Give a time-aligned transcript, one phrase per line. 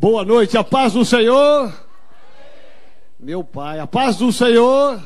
[0.00, 1.74] Boa noite, a paz do Senhor.
[3.18, 5.02] Meu Pai, a paz do Senhor.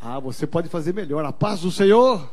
[0.00, 1.22] Ah, você pode fazer melhor.
[1.26, 2.26] A paz do Senhor.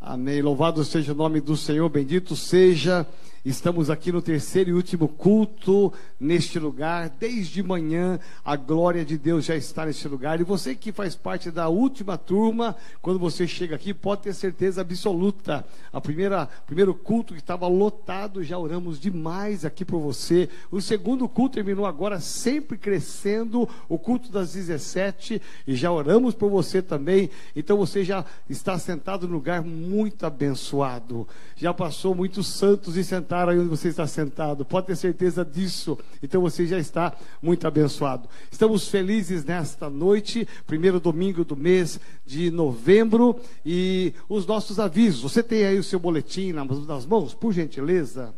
[0.00, 0.42] Amém.
[0.42, 3.06] Louvado seja o nome do Senhor, bendito seja
[3.44, 7.10] Estamos aqui no terceiro e último culto neste lugar.
[7.10, 10.40] Desde manhã, a glória de Deus já está neste lugar.
[10.40, 14.80] E você que faz parte da última turma, quando você chega aqui, pode ter certeza
[14.80, 15.62] absoluta.
[15.92, 20.48] A primeira primeiro culto que estava lotado, já oramos demais aqui por você.
[20.70, 23.68] O segundo culto terminou agora, sempre crescendo.
[23.90, 27.28] O culto das 17 e já oramos por você também.
[27.54, 31.28] Então você já está sentado num lugar muito abençoado.
[31.56, 34.64] Já passou muitos santos e sentados aí onde você está sentado.
[34.64, 35.98] Pode ter certeza disso.
[36.22, 37.12] Então você já está
[37.42, 38.28] muito abençoado.
[38.50, 43.40] Estamos felizes nesta noite, primeiro domingo do mês de novembro.
[43.64, 45.22] E os nossos avisos.
[45.22, 48.34] Você tem aí o seu boletim nas mãos, por gentileza?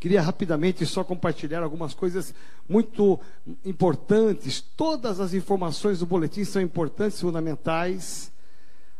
[0.00, 2.34] Queria rapidamente só compartilhar algumas coisas
[2.66, 3.20] muito
[3.64, 4.60] importantes.
[4.74, 8.32] Todas as informações do boletim são importantes, fundamentais,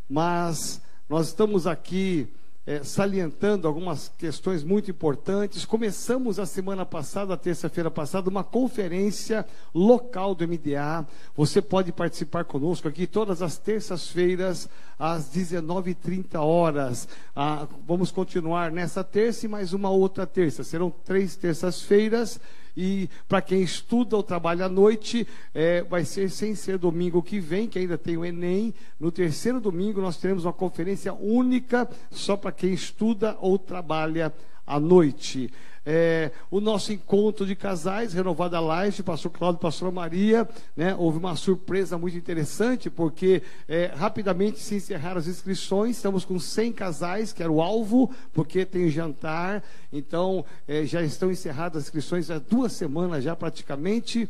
[0.07, 2.29] mas nós estamos aqui
[2.71, 5.65] é, salientando algumas questões muito importantes.
[5.65, 11.05] Começamos a semana passada, terça-feira passada, uma conferência local do MDA.
[11.37, 17.09] Você pode participar conosco aqui todas as terças-feiras, às 19h30 horas.
[17.35, 20.63] Ah, vamos continuar nessa terça e mais uma outra terça.
[20.63, 22.39] Serão três terças-feiras
[22.81, 27.39] e para quem estuda ou trabalha à noite, é, vai ser sem ser domingo que
[27.39, 28.73] vem, que ainda tem o Enem.
[28.99, 34.33] No terceiro domingo, nós teremos uma conferência única só para quem estuda ou trabalha
[34.67, 35.51] à noite
[35.85, 41.37] é, o nosso encontro de casais, Renovada Live, pastor Cláudio pastora Maria, né, houve uma
[41.37, 47.43] surpresa muito interessante, porque é, rapidamente se encerraram as inscrições, estamos com 100 casais, que
[47.43, 52.73] era o alvo, porque tem jantar, então é, já estão encerradas as inscrições há duas
[52.73, 54.29] semanas já praticamente,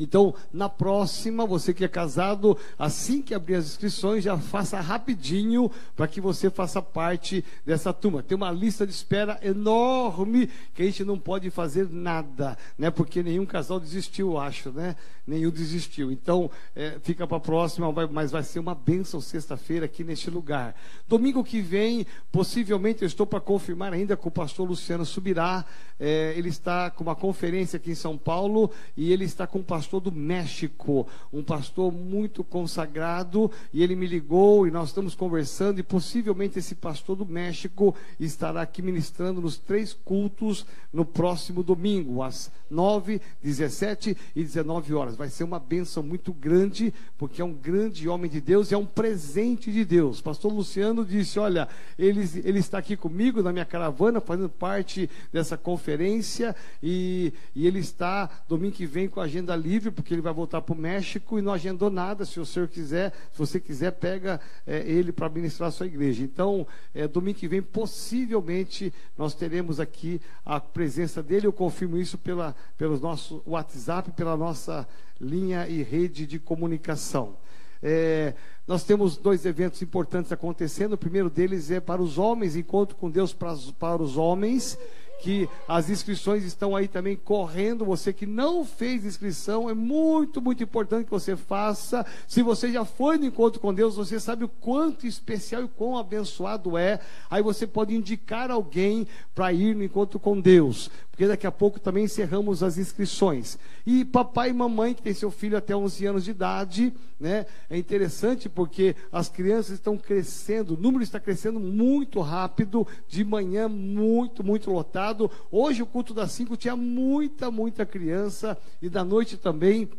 [0.00, 5.70] então, na próxima, você que é casado, assim que abrir as inscrições, já faça rapidinho
[5.94, 8.22] para que você faça parte dessa turma.
[8.22, 12.90] Tem uma lista de espera enorme que a gente não pode fazer nada, né?
[12.90, 14.96] Porque nenhum casal desistiu, eu acho, né?
[15.26, 16.10] Nenhum desistiu.
[16.10, 20.74] Então, é, fica para a próxima, mas vai ser uma bênção sexta-feira aqui neste lugar.
[21.06, 25.64] Domingo que vem, possivelmente, eu estou para confirmar ainda com o pastor Luciano Subirá.
[25.98, 29.64] É, ele está com uma conferência aqui em São Paulo e ele está com o
[29.64, 35.16] pastor pastor do México, um pastor muito consagrado, e ele me ligou e nós estamos
[35.16, 41.64] conversando, e possivelmente esse pastor do México estará aqui ministrando nos três cultos no próximo
[41.64, 45.16] domingo, às 9, 17 e 19 horas.
[45.16, 48.78] Vai ser uma bênção muito grande, porque é um grande homem de Deus e é
[48.78, 50.20] um presente de Deus.
[50.20, 51.68] Pastor Luciano disse: Olha,
[51.98, 57.80] ele, ele está aqui comigo na minha caravana, fazendo parte dessa conferência, e, e ele
[57.80, 60.78] está domingo que vem com a agenda livre livre, porque ele vai voltar para o
[60.78, 62.26] México e não agendou nada.
[62.26, 66.22] Se o senhor quiser, se você quiser, pega é, ele para administrar a sua igreja.
[66.22, 71.46] Então, é, domingo que vem, possivelmente, nós teremos aqui a presença dele.
[71.46, 74.86] Eu confirmo isso pela, pelo nosso WhatsApp, pela nossa
[75.18, 77.36] linha e rede de comunicação.
[77.82, 78.34] É,
[78.68, 80.92] nós temos dois eventos importantes acontecendo.
[80.92, 84.78] O primeiro deles é para os homens, encontro com Deus para, para os homens
[85.20, 87.84] que as inscrições estão aí também correndo.
[87.84, 92.04] Você que não fez inscrição, é muito, muito importante que você faça.
[92.26, 95.96] Se você já foi no encontro com Deus, você sabe o quanto especial e quão
[95.96, 97.00] abençoado é.
[97.30, 101.78] Aí você pode indicar alguém para ir no encontro com Deus, porque daqui a pouco
[101.78, 103.58] também encerramos as inscrições.
[103.84, 107.44] E papai e mamãe que tem seu filho até 11 anos de idade, né?
[107.68, 113.68] É interessante porque as crianças estão crescendo, o número está crescendo muito rápido, de manhã
[113.68, 115.30] muito, muito lotado.
[115.52, 119.90] Hoje o culto das 5 tinha muita, muita criança e da noite também.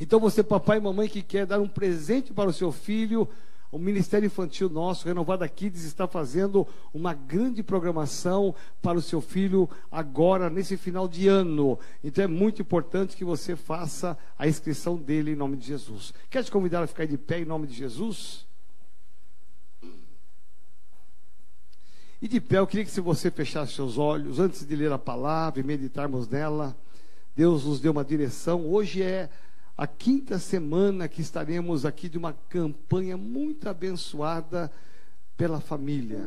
[0.00, 3.28] Então você, papai e mamãe que quer dar um presente para o seu filho,
[3.70, 9.68] o Ministério Infantil nosso, Renovada Kids, está fazendo uma grande programação para o seu filho
[9.90, 11.78] agora, nesse final de ano.
[12.02, 16.14] Então é muito importante que você faça a inscrição dele em nome de Jesus.
[16.30, 18.46] Quer te convidar a ficar de pé em nome de Jesus?
[22.20, 24.98] E de pé, eu queria que se você fechasse seus olhos, antes de ler a
[24.98, 26.76] palavra e meditarmos nela,
[27.36, 28.66] Deus nos deu uma direção.
[28.66, 29.30] Hoje é
[29.78, 34.68] a quinta semana que estaremos aqui de uma campanha muito abençoada
[35.36, 36.18] pela família.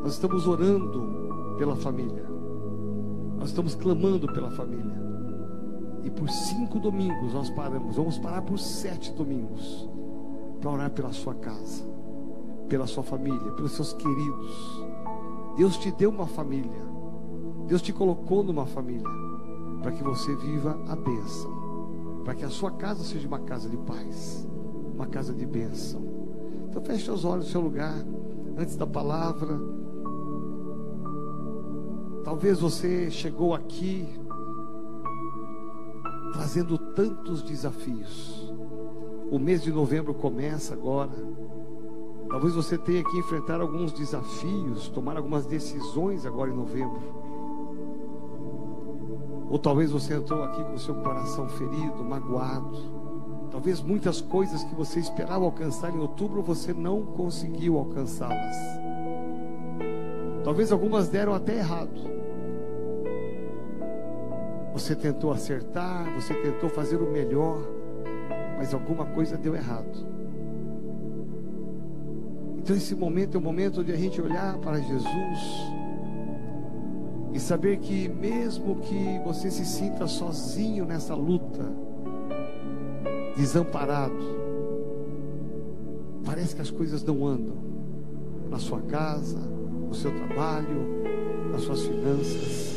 [0.00, 2.24] Nós estamos orando pela família.
[3.38, 4.96] Nós estamos clamando pela família.
[6.04, 7.96] E por cinco domingos nós paramos.
[7.96, 9.90] Vamos parar por sete domingos
[10.60, 11.84] para orar pela sua casa,
[12.68, 14.84] pela sua família, pelos seus queridos.
[15.56, 16.86] Deus te deu uma família.
[17.66, 19.10] Deus te colocou numa família
[19.82, 21.57] para que você viva a bênção,
[22.28, 24.46] para que a sua casa seja uma casa de paz,
[24.94, 26.02] uma casa de bênção.
[26.68, 28.04] Então feche os olhos no seu lugar,
[28.54, 29.58] antes da palavra.
[32.24, 34.06] Talvez você chegou aqui
[36.34, 38.52] trazendo tantos desafios.
[39.30, 41.16] O mês de novembro começa agora.
[42.28, 47.17] Talvez você tenha que enfrentar alguns desafios, tomar algumas decisões agora em novembro.
[49.50, 52.98] Ou talvez você entrou aqui com seu coração ferido, magoado.
[53.50, 58.56] Talvez muitas coisas que você esperava alcançar em outubro você não conseguiu alcançá-las.
[60.44, 62.18] Talvez algumas deram até errado.
[64.74, 67.58] Você tentou acertar, você tentou fazer o melhor,
[68.58, 70.06] mas alguma coisa deu errado.
[72.58, 75.77] Então, esse momento é o momento de a gente olhar para Jesus
[77.38, 81.72] e saber que, mesmo que você se sinta sozinho nessa luta,
[83.36, 84.18] desamparado,
[86.24, 87.54] parece que as coisas não andam
[88.50, 91.04] na sua casa, no seu trabalho,
[91.52, 92.76] nas suas finanças.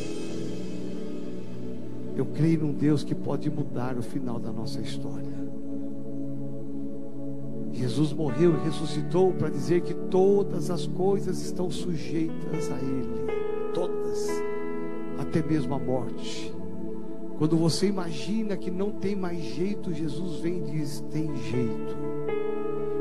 [2.16, 5.42] Eu creio num Deus que pode mudar o final da nossa história.
[7.74, 13.72] Jesus morreu e ressuscitou para dizer que todas as coisas estão sujeitas a Ele.
[13.74, 14.51] Todas.
[15.32, 16.54] Até mesmo a morte.
[17.38, 21.96] Quando você imagina que não tem mais jeito, Jesus vem e diz: tem jeito.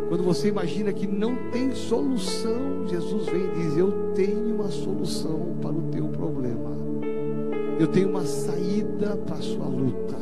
[0.09, 5.57] Quando você imagina que não tem solução, Jesus vem e diz: eu tenho uma solução
[5.61, 6.71] para o teu problema.
[7.81, 10.15] Eu tenho uma saída para a sua luta.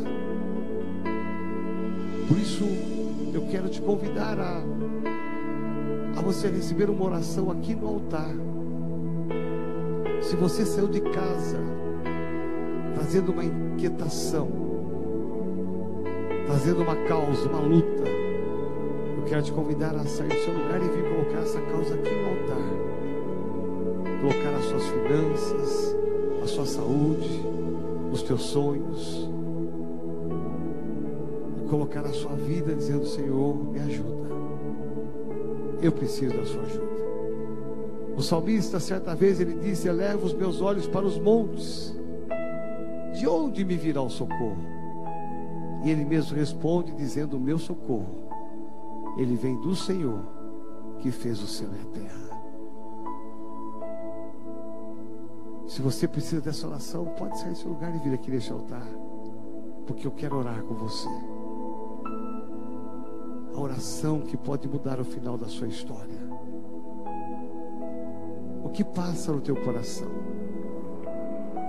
[2.26, 2.64] Por isso,
[3.34, 4.62] eu quero te convidar a,
[6.16, 8.34] a você receber uma oração aqui no altar.
[10.22, 11.78] Se você saiu de casa
[12.98, 14.48] trazendo uma inquietação,
[16.46, 18.08] trazendo uma causa, uma luta,
[19.16, 22.10] eu quero te convidar a sair do seu lugar e vir colocar essa causa aqui
[22.10, 22.88] no altar.
[24.20, 25.96] Colocar as suas finanças,
[26.42, 27.46] a sua saúde,
[28.10, 29.30] os teus sonhos.
[31.56, 34.28] E colocar a sua vida dizendo: Senhor, me ajuda.
[35.80, 36.98] Eu preciso da sua ajuda.
[38.16, 41.96] O salmista, certa vez, ele disse: Eleva os meus olhos para os montes.
[43.18, 44.62] De onde me virá o socorro?
[45.82, 48.28] E ele mesmo responde, dizendo: O meu socorro,
[49.16, 50.24] ele vem do Senhor
[51.00, 52.28] que fez o céu e a terra.
[55.66, 58.86] Se você precisa dessa oração, pode sair do seu lugar e vir aqui neste altar,
[59.84, 61.08] porque eu quero orar com você.
[63.52, 66.28] A oração que pode mudar o final da sua história.
[68.62, 70.37] O que passa no teu coração?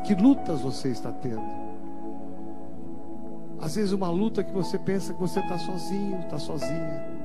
[0.06, 1.69] Que lutas você está tendo?
[3.60, 7.19] Às vezes uma luta que você pensa que você está sozinho, está sozinha.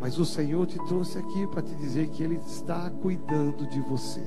[0.00, 4.22] Mas o Senhor te trouxe aqui para te dizer que Ele está cuidando de você.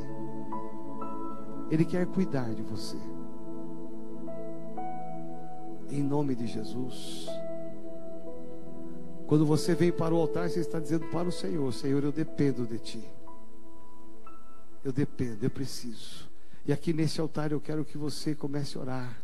[1.70, 2.98] Ele quer cuidar de você.
[5.92, 7.28] Em nome de Jesus.
[9.28, 12.66] Quando você vem para o altar, você está dizendo para o Senhor: Senhor, eu dependo
[12.66, 13.04] de Ti.
[14.84, 16.29] Eu dependo, eu preciso.
[16.66, 19.22] E aqui nesse altar eu quero que você comece a orar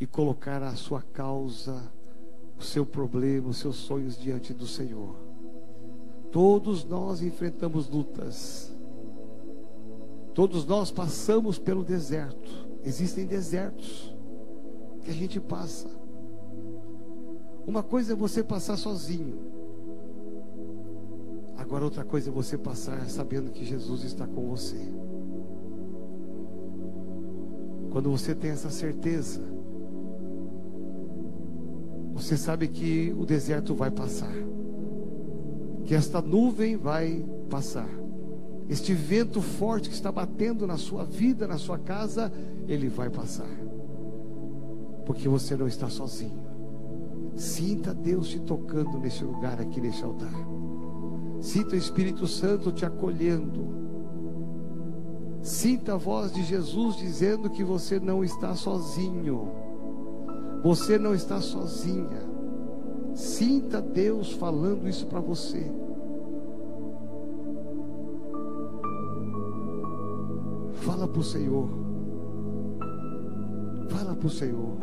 [0.00, 1.90] e colocar a sua causa,
[2.58, 5.16] o seu problema, os seus sonhos diante do Senhor.
[6.30, 8.72] Todos nós enfrentamos lutas.
[10.34, 12.68] Todos nós passamos pelo deserto.
[12.84, 14.14] Existem desertos
[15.02, 15.88] que a gente passa.
[17.66, 19.38] Uma coisa é você passar sozinho.
[21.56, 24.92] Agora outra coisa é você passar sabendo que Jesus está com você.
[27.96, 29.40] Quando você tem essa certeza,
[32.12, 34.34] você sabe que o deserto vai passar.
[35.86, 37.88] Que esta nuvem vai passar
[38.68, 42.30] este vento forte que está batendo na sua vida, na sua casa,
[42.68, 43.48] ele vai passar.
[45.06, 46.44] Porque você não está sozinho.
[47.34, 50.34] Sinta Deus te tocando nesse lugar aqui, nesse altar.
[51.40, 53.75] Sinta o Espírito Santo te acolhendo.
[55.42, 59.48] Sinta a voz de Jesus dizendo que você não está sozinho.
[60.62, 62.36] Você não está sozinha.
[63.14, 65.70] Sinta Deus falando isso para você.
[70.74, 71.68] Fala para o Senhor.
[73.88, 74.76] Fala para o Senhor.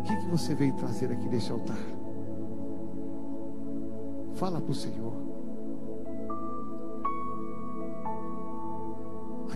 [0.00, 1.78] O que, que você veio trazer aqui nesse altar?
[4.34, 5.31] Fala para o Senhor.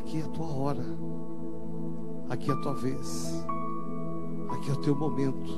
[0.06, 0.84] Aqui é a tua hora,
[2.28, 3.44] aqui é a tua vez,
[4.50, 5.50] aqui é o teu momento,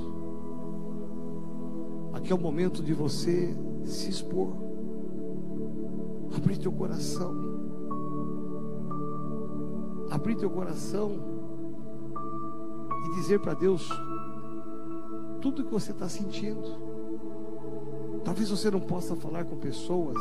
[2.14, 4.56] aqui é o momento de você se expor,
[6.34, 7.34] abrir teu coração,
[10.10, 11.12] abrir teu coração
[13.04, 13.86] e dizer para Deus
[15.42, 16.88] tudo que você está sentindo.
[18.24, 20.16] Talvez você não possa falar com pessoas.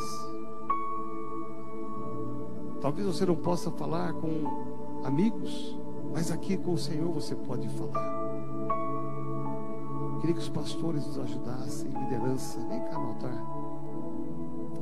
[2.87, 5.77] Talvez você não possa falar com amigos,
[6.13, 8.31] mas aqui com o Senhor você pode falar.
[10.21, 12.57] Queria que os pastores nos ajudassem, liderança.
[12.69, 13.43] Vem cá no altar.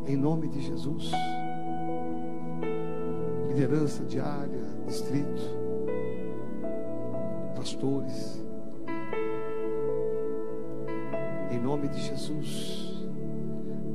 [0.05, 1.09] Em nome de Jesus.
[3.47, 5.41] Liderança diária, distrito,
[7.55, 8.39] pastores.
[11.49, 13.03] Em nome de Jesus.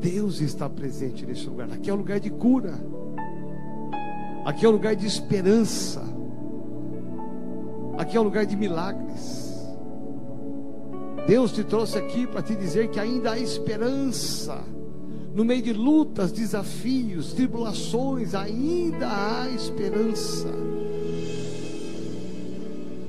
[0.01, 1.71] Deus está presente nesse lugar.
[1.71, 2.90] Aqui é o lugar de cura.
[4.51, 6.03] Aqui é o lugar de esperança.
[7.97, 9.49] Aqui é o lugar de milagres.
[11.25, 14.61] Deus te trouxe aqui para te dizer que ainda há esperança.
[15.33, 20.49] No meio de lutas, desafios, tribulações, ainda há esperança.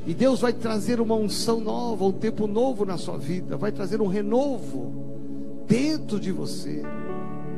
[0.05, 3.99] E Deus vai trazer uma unção nova, um tempo novo na sua vida, vai trazer
[3.99, 6.83] um renovo dentro de você.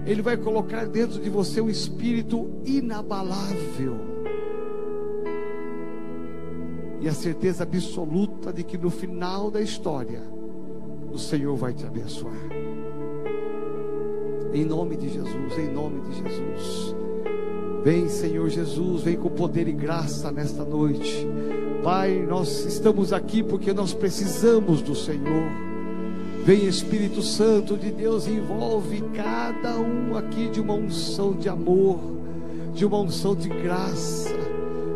[0.06, 3.98] Ele vai colocar dentro de você um espírito inabalável.
[7.00, 10.22] E a certeza absoluta de que no final da história,
[11.12, 12.34] o Senhor vai te abençoar.
[14.54, 16.96] Em nome de Jesus, em nome de Jesus.
[17.84, 21.28] Vem, Senhor Jesus, vem com poder e graça nesta noite.
[21.84, 25.73] Pai, nós estamos aqui porque nós precisamos do Senhor.
[26.46, 32.00] Vem Espírito Santo de Deus, envolve cada um aqui de uma unção de amor,
[32.74, 34.36] de uma unção de graça.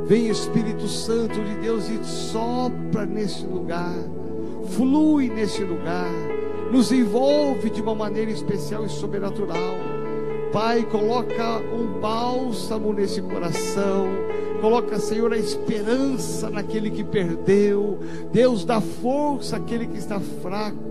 [0.06, 3.96] Vem Espírito Santo de Deus e sopra nesse lugar,
[4.76, 6.12] flui nesse lugar,
[6.70, 9.76] nos envolve de uma maneira especial e sobrenatural.
[10.52, 14.08] Pai, coloca um bálsamo nesse coração
[14.62, 18.00] Coloca, Senhor, a esperança naquele que perdeu.
[18.32, 20.87] Deus dá força àquele que está fraco.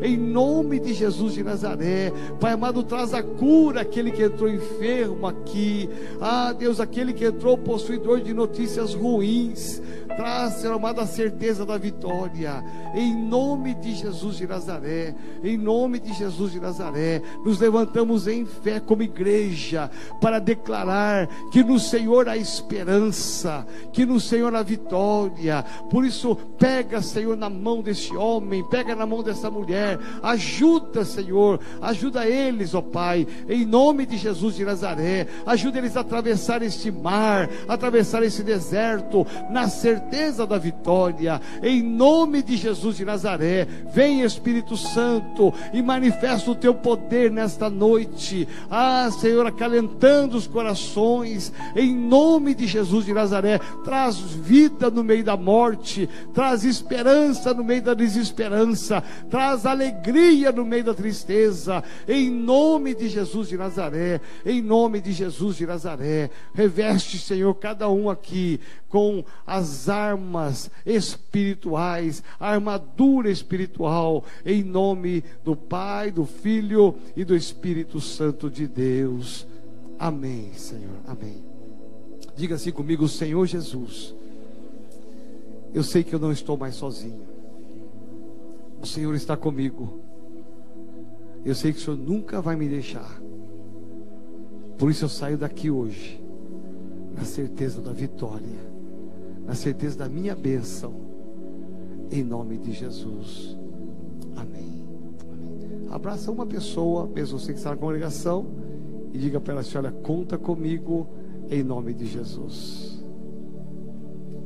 [0.00, 2.12] Em nome de Jesus de Nazaré.
[2.40, 5.88] Pai amado, traz a cura àquele que entrou enfermo aqui.
[6.20, 9.82] Ah, Deus, aquele que entrou possuidor de notícias ruins.
[10.16, 12.62] Traz, Senhor amado, a certeza da vitória.
[12.94, 15.14] Em nome de Jesus de Nazaré.
[15.42, 17.22] Em nome de Jesus de Nazaré.
[17.44, 19.90] Nos levantamos em fé como igreja
[20.20, 25.64] para declarar que no Senhor há esperança, que no Senhor há vitória.
[25.90, 29.98] Por isso, pega, Senhor, na mão desse homem, pega na mão dessa mulher.
[30.22, 31.58] Ajuda, Senhor.
[31.80, 33.26] Ajuda eles, ó Pai.
[33.48, 35.26] Em nome de Jesus de Nazaré.
[35.46, 41.40] Ajuda eles a atravessar este mar, atravessar esse deserto, na certeza certeza da vitória.
[41.62, 47.70] Em nome de Jesus de Nazaré, vem Espírito Santo e manifesta o teu poder nesta
[47.70, 48.48] noite.
[48.70, 51.52] Ah, Senhor, acalentando os corações.
[51.76, 57.64] Em nome de Jesus de Nazaré, traz vida no meio da morte, traz esperança no
[57.64, 61.82] meio da desesperança, traz alegria no meio da tristeza.
[62.08, 67.88] Em nome de Jesus de Nazaré, em nome de Jesus de Nazaré, reveste, Senhor, cada
[67.88, 77.24] um aqui com as armas espirituais, armadura espiritual, em nome do Pai, do Filho e
[77.24, 79.46] do Espírito Santo de Deus.
[79.98, 80.96] Amém, Senhor.
[81.06, 81.44] Amém.
[82.34, 84.14] Diga assim comigo, Senhor Jesus.
[85.74, 87.22] Eu sei que eu não estou mais sozinho.
[88.80, 90.00] O Senhor está comigo.
[91.44, 93.20] Eu sei que o Senhor nunca vai me deixar.
[94.78, 96.20] Por isso eu saio daqui hoje,
[97.14, 98.71] na certeza da vitória
[99.46, 100.94] na certeza da minha bênção,
[102.10, 103.56] em nome de Jesus.
[104.36, 104.84] Amém.
[105.30, 105.88] Amém.
[105.90, 108.46] Abraça uma pessoa, mesmo você que está na congregação,
[109.12, 111.06] e diga para ela olha, conta comigo
[111.50, 113.02] em nome de Jesus.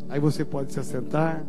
[0.08, 1.44] Aí você pode se assentar.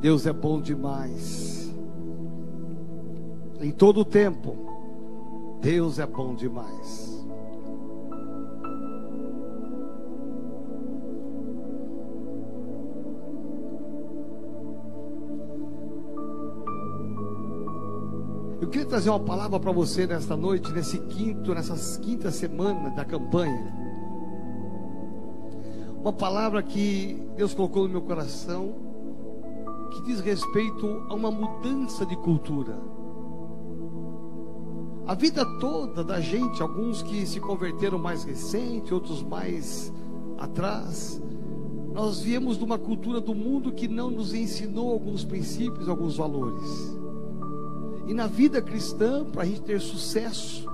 [0.00, 1.61] Deus é bom demais
[3.62, 4.56] em todo o tempo.
[5.60, 7.12] Deus é bom demais.
[18.60, 23.04] Eu queria trazer uma palavra para você nesta noite, nesse quinto, nessas quinta semana da
[23.04, 23.72] campanha.
[26.00, 28.74] Uma palavra que Deus colocou no meu coração,
[29.92, 33.01] que diz respeito a uma mudança de cultura.
[35.12, 39.92] A vida toda da gente, alguns que se converteram mais recente, outros mais
[40.38, 41.20] atrás,
[41.92, 46.96] nós viemos de uma cultura do mundo que não nos ensinou alguns princípios, alguns valores.
[48.06, 50.66] E na vida cristã, para a gente ter sucesso,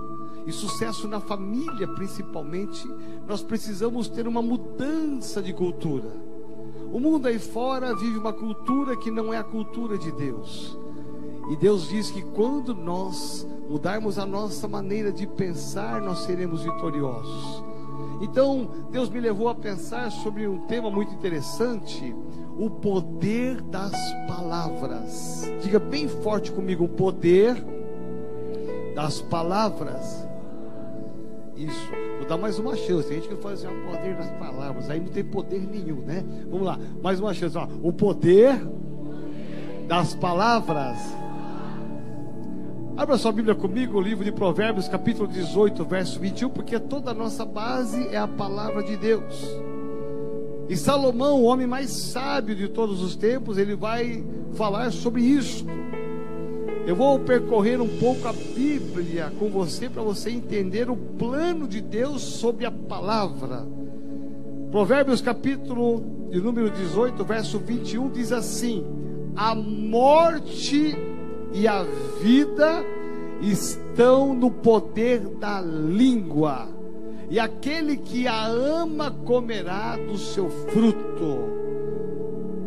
[0.47, 2.89] e sucesso na família principalmente,
[3.27, 6.13] nós precisamos ter uma mudança de cultura.
[6.93, 10.79] O mundo aí fora vive uma cultura que não é a cultura de Deus.
[11.51, 17.63] E Deus diz que quando nós mudarmos a nossa maneira de pensar, nós seremos vitoriosos.
[18.21, 22.15] Então, Deus me levou a pensar sobre um tema muito interessante:
[22.59, 23.93] o poder das
[24.27, 25.49] palavras.
[25.63, 27.63] Diga bem forte comigo: o poder
[28.95, 30.27] das palavras.
[31.57, 33.09] Isso, vou dar mais uma chance.
[33.09, 36.25] Tem gente que fala assim: o poder das palavras, aí não tem poder nenhum, né?
[36.51, 37.57] Vamos lá, mais uma chance.
[37.57, 37.69] Ó.
[37.83, 38.61] O poder
[39.87, 40.99] das palavras
[42.99, 47.15] Abra sua Bíblia comigo, o livro de Provérbios, capítulo 18, verso 21, porque toda a
[47.15, 49.57] nossa base é a palavra de Deus.
[50.69, 54.25] E Salomão, o homem mais sábio de todos os tempos, ele vai
[54.55, 55.65] falar sobre isso.
[56.89, 61.81] Eu vou percorrer um pouco a Bíblia com você para você entender o plano de
[61.81, 63.65] Deus sobre a palavra.
[64.73, 66.03] Provérbios capítulo
[66.33, 68.85] de número 18, verso 21 diz assim:
[69.37, 70.97] A morte
[71.53, 71.83] e a
[72.21, 72.85] vida
[73.41, 76.69] estão no poder da língua,
[77.31, 81.59] e aquele que a ama comerá do seu fruto.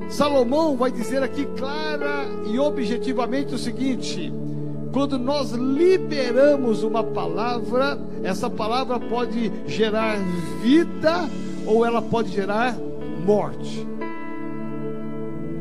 [0.09, 4.31] Salomão vai dizer aqui clara e objetivamente o seguinte:
[4.91, 10.17] quando nós liberamos uma palavra, essa palavra pode gerar
[10.61, 11.29] vida
[11.65, 12.77] ou ela pode gerar
[13.25, 13.87] morte.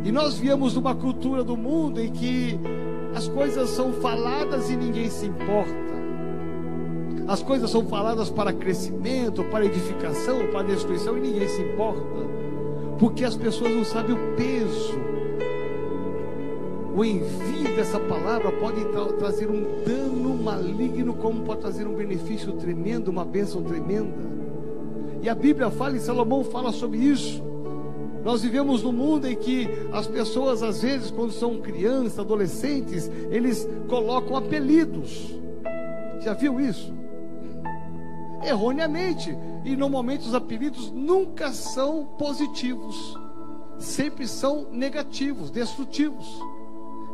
[0.05, 2.59] E nós viemos de uma cultura do mundo em que
[3.15, 5.91] as coisas são faladas e ninguém se importa.
[7.27, 12.01] As coisas são faladas para crescimento, para edificação, para destruição e ninguém se importa.
[12.99, 14.99] Porque as pessoas não sabem o peso.
[16.95, 22.53] O envio dessa palavra pode tra trazer um dano maligno, como pode trazer um benefício
[22.55, 24.29] tremendo, uma bênção tremenda.
[25.23, 27.50] E a Bíblia fala, e Salomão fala sobre isso.
[28.25, 33.67] Nós vivemos num mundo em que as pessoas, às vezes, quando são crianças, adolescentes, eles
[33.89, 35.35] colocam apelidos.
[36.21, 36.93] Já viu isso?
[38.43, 39.37] Erroneamente.
[39.65, 43.15] E normalmente os apelidos nunca são positivos,
[43.79, 46.27] sempre são negativos, destrutivos.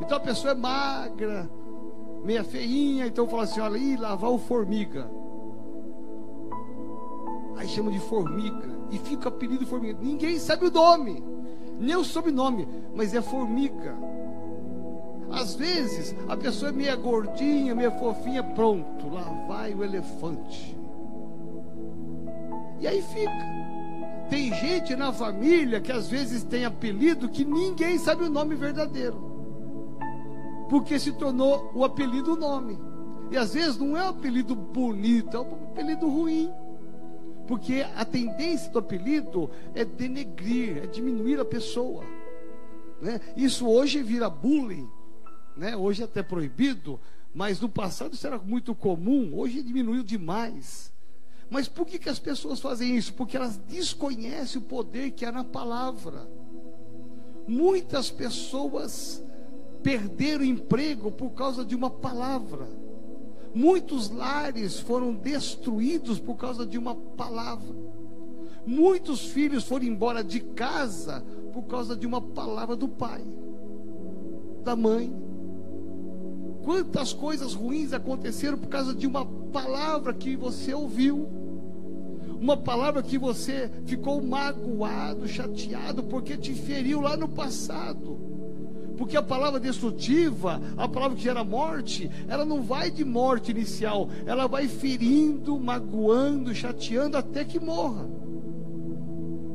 [0.00, 1.50] Então a pessoa é magra,
[2.22, 5.10] meia feinha, então fala assim: olha, ih, lavar o formiga.
[7.56, 9.98] Aí chama de formiga e fica o apelido formiga.
[10.00, 11.22] Ninguém sabe o nome,
[11.78, 13.96] nem o sobrenome, mas é formiga.
[15.30, 20.76] Às vezes a pessoa é meia gordinha, meia fofinha, pronto, lá vai o elefante.
[22.78, 23.56] E aí fica.
[24.28, 29.34] Tem gente na família que às vezes tem apelido que ninguém sabe o nome verdadeiro.
[30.68, 32.78] Porque se tornou o apelido o nome.
[33.30, 36.50] E às vezes não é um apelido bonito, é um apelido ruim.
[37.46, 42.04] Porque a tendência do apelido é denegrir, é diminuir a pessoa.
[43.00, 43.20] Né?
[43.36, 44.88] Isso hoje vira bullying,
[45.56, 45.76] né?
[45.76, 46.98] hoje é até proibido,
[47.34, 50.92] mas no passado isso era muito comum, hoje diminuiu demais.
[51.48, 53.14] Mas por que, que as pessoas fazem isso?
[53.14, 56.28] Porque elas desconhecem o poder que há na palavra.
[57.46, 59.22] Muitas pessoas
[59.82, 62.66] perderam emprego por causa de uma palavra.
[63.56, 67.74] Muitos lares foram destruídos por causa de uma palavra.
[68.66, 73.24] Muitos filhos foram embora de casa por causa de uma palavra do pai,
[74.62, 75.10] da mãe.
[76.64, 81.26] Quantas coisas ruins aconteceram por causa de uma palavra que você ouviu.
[82.38, 88.35] Uma palavra que você ficou magoado, chateado, porque te feriu lá no passado.
[88.96, 94.08] Porque a palavra destrutiva, a palavra que gera morte, ela não vai de morte inicial,
[94.24, 98.08] ela vai ferindo, magoando, chateando até que morra.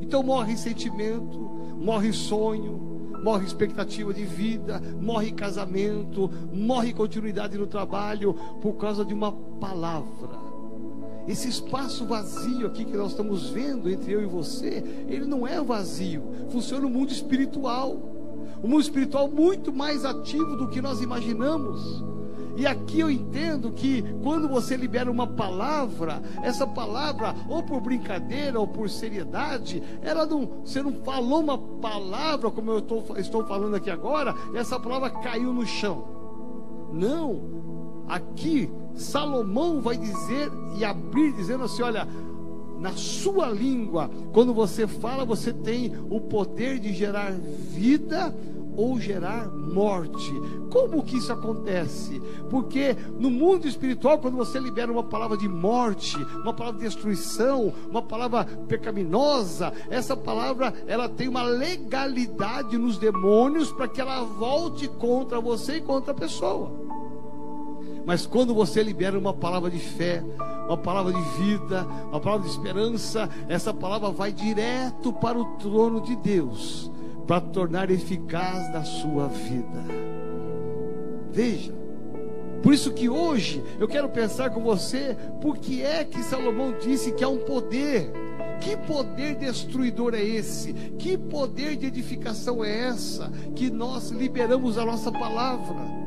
[0.01, 1.39] Então morre sentimento,
[1.79, 2.91] morre sonho,
[3.23, 10.39] morre expectativa de vida, morre casamento, morre continuidade no trabalho por causa de uma palavra.
[11.27, 15.61] Esse espaço vazio aqui que nós estamos vendo entre eu e você, ele não é
[15.61, 18.20] vazio, funciona no mundo espiritual
[18.61, 22.03] o mundo espiritual muito mais ativo do que nós imaginamos.
[22.55, 28.59] E aqui eu entendo que quando você libera uma palavra, essa palavra, ou por brincadeira
[28.59, 33.75] ou por seriedade, ela não, você não falou uma palavra como eu estou, estou falando
[33.75, 36.05] aqui agora, essa palavra caiu no chão.
[36.93, 38.05] Não.
[38.09, 42.05] aqui Salomão vai dizer e abrir dizendo assim, olha,
[42.81, 48.35] na sua língua, quando você fala, você tem o poder de gerar vida
[48.75, 50.31] ou gerar morte.
[50.71, 52.19] Como que isso acontece?
[52.49, 57.71] Porque no mundo espiritual, quando você libera uma palavra de morte, uma palavra de destruição,
[57.89, 64.87] uma palavra pecaminosa, essa palavra ela tem uma legalidade nos demônios para que ela volte
[64.87, 66.90] contra você e contra a pessoa.
[68.05, 70.23] Mas quando você libera uma palavra de fé,
[70.67, 76.01] uma palavra de vida, uma palavra de esperança, essa palavra vai direto para o trono
[76.01, 76.91] de Deus
[77.27, 79.85] para tornar eficaz na sua vida.
[81.31, 81.73] Veja,
[82.61, 87.11] por isso que hoje eu quero pensar com você, por que é que Salomão disse
[87.13, 88.11] que há um poder?
[88.59, 90.73] Que poder destruidor é esse?
[90.99, 96.00] Que poder de edificação é essa que nós liberamos a nossa palavra?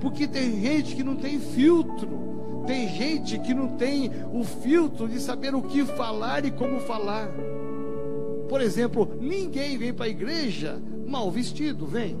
[0.00, 5.20] Porque tem gente que não tem filtro, tem gente que não tem o filtro de
[5.20, 7.28] saber o que falar e como falar.
[8.48, 12.16] Por exemplo, ninguém vem para a igreja mal vestido, vem?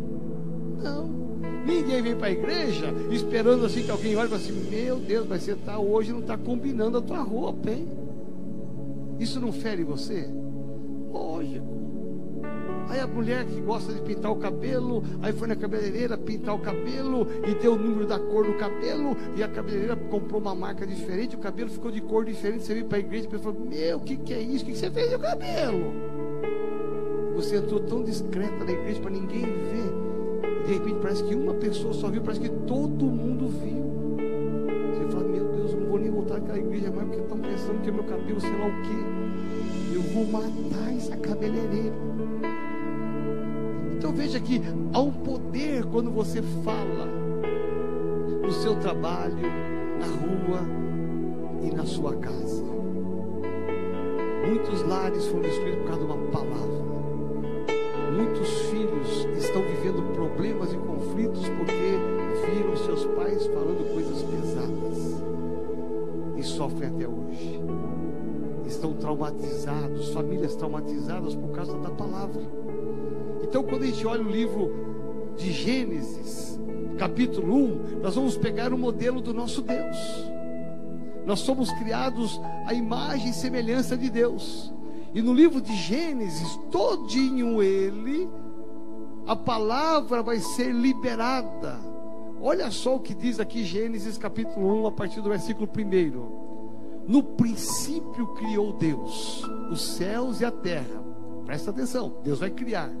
[0.82, 1.20] Não.
[1.64, 5.26] Ninguém vem para a igreja esperando assim que alguém olhe e fale assim: Meu Deus,
[5.28, 7.88] mas você tá hoje não está combinando a tua roupa, hein?
[9.18, 10.28] Isso não fere você?
[11.12, 11.79] Lógico.
[12.90, 16.58] Aí a mulher que gosta de pintar o cabelo, aí foi na cabeleireira pintar o
[16.58, 20.84] cabelo e deu o número da cor do cabelo, e a cabeleireira comprou uma marca
[20.84, 22.64] diferente, o cabelo ficou de cor diferente.
[22.64, 24.64] Você veio para a igreja e falou: Meu, o que, que é isso?
[24.64, 25.92] O que, que você fez no cabelo?
[27.36, 30.66] Você entrou tão discreta na igreja para ninguém ver.
[30.66, 34.16] De repente parece que uma pessoa só viu, parece que todo mundo viu.
[34.94, 37.82] Você fala, meu Deus, eu não vou nem voltar àquela igreja mais, porque estão pensando
[37.82, 39.94] que é meu cabelo, sei lá o quê.
[39.94, 42.49] Eu vou matar essa cabeleireira.
[44.10, 44.60] Então veja que
[44.92, 47.06] há um poder quando você fala
[48.42, 49.36] no seu trabalho,
[50.00, 50.62] na rua
[51.62, 52.64] e na sua casa.
[54.48, 56.80] Muitos lares foram destruídos por causa de uma palavra.
[58.12, 65.22] Muitos filhos estão vivendo problemas e conflitos porque viram seus pais falando coisas pesadas
[66.36, 67.60] e sofrem até hoje.
[68.66, 72.42] Estão traumatizados, famílias traumatizadas por causa da palavra.
[73.50, 76.56] Então, quando a gente olha o livro de Gênesis,
[76.96, 79.96] capítulo 1, nós vamos pegar o modelo do nosso Deus.
[81.26, 84.72] Nós somos criados à imagem e semelhança de Deus.
[85.12, 88.30] E no livro de Gênesis, todinho ele,
[89.26, 91.76] a palavra vai ser liberada.
[92.40, 97.02] Olha só o que diz aqui Gênesis capítulo 1, a partir do versículo 1.
[97.08, 101.02] No princípio criou Deus os céus e a terra.
[101.44, 102.92] Presta atenção, Deus vai criar.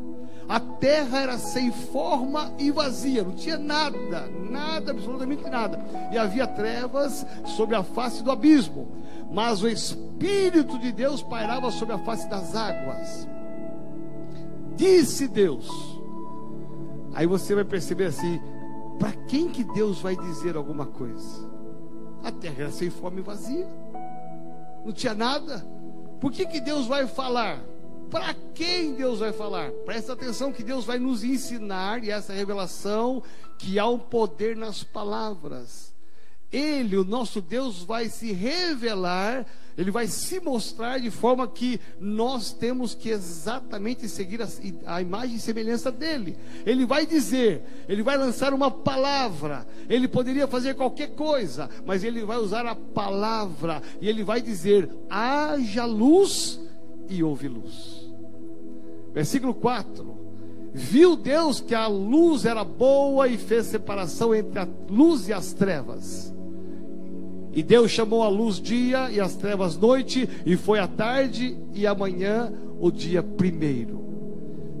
[0.48, 5.78] A terra era sem forma e vazia, não tinha nada, nada, absolutamente nada.
[6.12, 7.24] E havia trevas
[7.56, 8.88] sobre a face do abismo,
[9.30, 13.28] mas o Espírito de Deus pairava sobre a face das águas.
[14.74, 15.68] Disse Deus.
[17.14, 18.40] Aí você vai perceber assim:
[18.98, 21.48] para quem que Deus vai dizer alguma coisa?
[22.24, 23.68] A terra era sem forma e vazia,
[24.84, 25.64] não tinha nada.
[26.20, 27.69] Por que, que Deus vai falar?
[28.10, 29.70] Para quem Deus vai falar?
[29.84, 33.22] Presta atenção que Deus vai nos ensinar, e essa revelação,
[33.58, 35.94] que há um poder nas palavras.
[36.52, 39.46] Ele, o nosso Deus, vai se revelar,
[39.78, 44.48] ele vai se mostrar de forma que nós temos que exatamente seguir a,
[44.86, 46.36] a, imagem e semelhança dele.
[46.66, 52.24] Ele vai dizer, ele vai lançar uma palavra, ele poderia fazer qualquer coisa, mas ele
[52.24, 56.60] vai usar a palavra e ele vai dizer: haja luz
[57.08, 57.99] e houve luz.
[59.12, 60.18] Versículo 4:
[60.72, 65.52] Viu Deus que a luz era boa e fez separação entre a luz e as
[65.52, 66.32] trevas.
[67.52, 71.86] E Deus chamou a luz dia e as trevas noite, e foi a tarde e
[71.86, 74.00] amanhã o dia primeiro.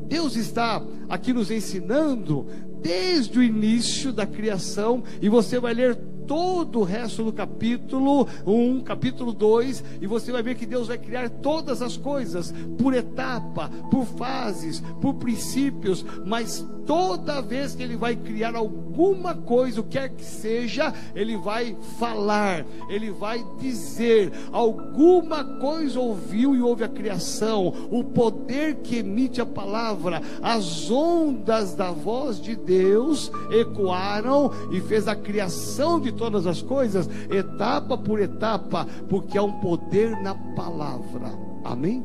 [0.06, 2.46] Deus está aqui nos ensinando
[2.80, 5.96] desde o início da criação, e você vai ler
[6.30, 10.96] todo o resto do capítulo 1, capítulo 2, e você vai ver que Deus vai
[10.96, 17.96] criar todas as coisas por etapa, por fases, por princípios, mas toda vez que Ele
[17.96, 24.32] vai criar alguma coisa, o que quer que seja, Ele vai falar, Ele vai dizer,
[24.52, 31.74] alguma coisa ouviu e houve a criação, o poder que emite a palavra, as ondas
[31.74, 38.20] da voz de Deus ecoaram e fez a criação de todas as coisas, etapa por
[38.20, 41.32] etapa, porque há um poder na palavra.
[41.64, 42.04] Amém?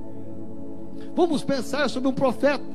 [1.14, 2.75] Vamos pensar sobre um profeta.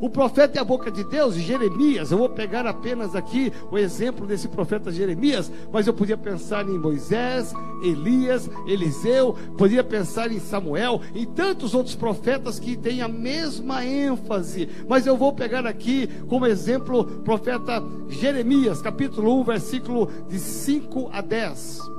[0.00, 2.10] O profeta é a boca de Deus, Jeremias.
[2.10, 6.78] Eu vou pegar apenas aqui o exemplo desse profeta Jeremias, mas eu podia pensar em
[6.78, 13.84] Moisés, Elias, Eliseu, podia pensar em Samuel, em tantos outros profetas que têm a mesma
[13.84, 14.68] ênfase.
[14.88, 21.10] Mas eu vou pegar aqui como exemplo o profeta Jeremias, capítulo 1, versículo de 5
[21.12, 21.95] a 10.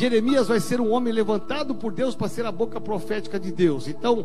[0.00, 3.86] Jeremias vai ser um homem levantado por Deus para ser a boca profética de Deus.
[3.86, 4.24] Então,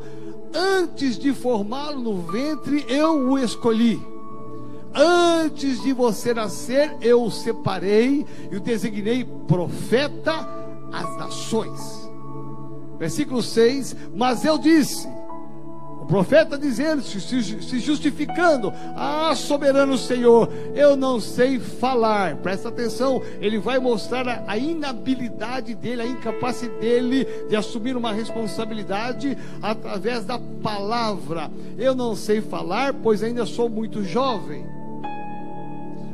[0.54, 4.02] antes de formá-lo no ventre, eu o escolhi.
[4.94, 10.48] Antes de você nascer, eu o separei e o designei profeta
[10.94, 12.10] às nações.
[12.98, 15.06] Versículo 6: Mas eu disse,
[16.06, 22.36] o profeta dizendo, se, justificando, ah, soberano Senhor, eu não sei falar.
[22.36, 28.14] Presta atenção, ele vai mostrar a, a inabilidade dele, a incapacidade dele de assumir uma
[28.14, 31.50] responsabilidade através da palavra.
[31.76, 34.64] Eu não sei falar, pois ainda sou muito jovem.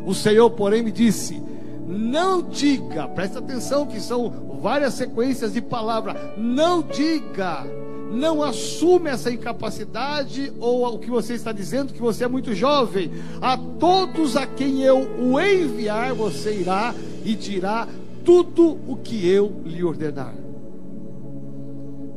[0.05, 1.43] O Senhor, porém, me disse:
[1.85, 7.80] não diga, presta atenção que são várias sequências de palavra, não diga
[8.11, 13.09] não assume essa incapacidade ou o que você está dizendo que você é muito jovem.
[13.41, 16.93] A todos a quem eu o enviar, você irá
[17.23, 17.87] e dirá
[18.25, 20.33] tudo o que eu lhe ordenar.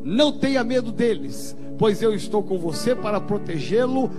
[0.03, 4.11] Não tenha medo deles, pois eu estou com você para protegê-lo,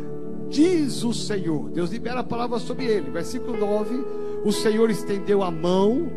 [0.49, 1.69] diz o Senhor.
[1.69, 3.11] Deus libera a palavra sobre ele.
[3.11, 4.03] Versículo 9:
[4.43, 6.09] O Senhor estendeu a mão,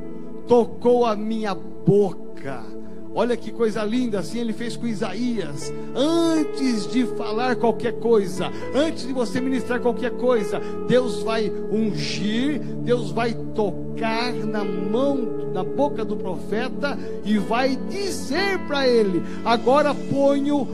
[0.46, 2.77] tocou a minha boca
[3.18, 5.74] Olha que coisa linda, assim ele fez com Isaías.
[5.92, 13.10] Antes de falar qualquer coisa, antes de você ministrar qualquer coisa, Deus vai ungir, Deus
[13.10, 20.68] vai tocar na mão, na boca do profeta e vai dizer para ele: Agora ponho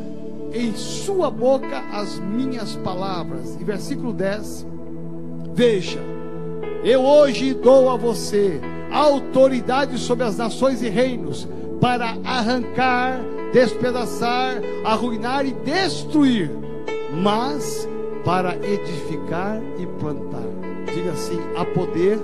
[0.53, 3.57] em sua boca as minhas palavras.
[3.59, 4.67] E versículo 10:
[5.55, 6.01] Veja,
[6.85, 8.61] eu hoje dou a você
[8.93, 11.49] autoridade sobre as nações e reinos
[11.85, 13.21] para arrancar,
[13.53, 16.51] despedaçar, arruinar e destruir,
[17.23, 17.87] mas
[18.25, 20.47] para edificar e plantar.
[20.95, 22.19] Diga assim: há poder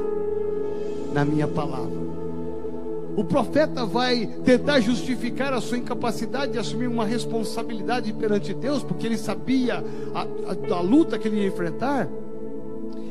[1.13, 2.01] na minha palavra.
[3.15, 9.07] O profeta vai tentar justificar a sua incapacidade de assumir uma responsabilidade perante Deus, porque
[9.07, 12.09] ele sabia a, a, a luta que ele ia enfrentar.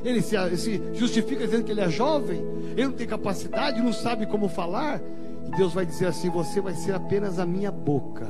[0.04, 4.26] Ele se, se justifica dizendo que ele é jovem, ele não tem capacidade, não sabe
[4.26, 5.00] como falar.
[5.48, 8.28] E Deus vai dizer assim: Você vai ser apenas a minha boca.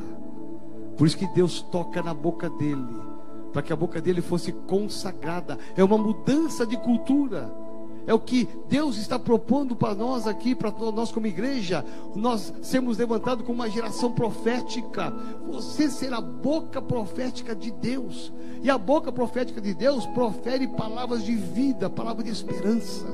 [0.97, 3.01] Por isso que Deus toca na boca dele,
[3.53, 5.57] para que a boca dele fosse consagrada.
[5.77, 7.49] É uma mudança de cultura.
[8.05, 12.97] É o que Deus está propondo para nós aqui, para nós como igreja, nós sermos
[12.97, 15.13] levantados como uma geração profética.
[15.47, 18.33] Você ser a boca profética de Deus.
[18.63, 23.05] E a boca profética de Deus profere palavras de vida, palavras de esperança.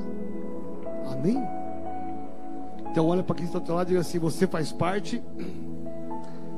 [1.12, 1.65] Amém?
[2.96, 5.22] Então olha para quem está do teu lado e diga assim: você faz parte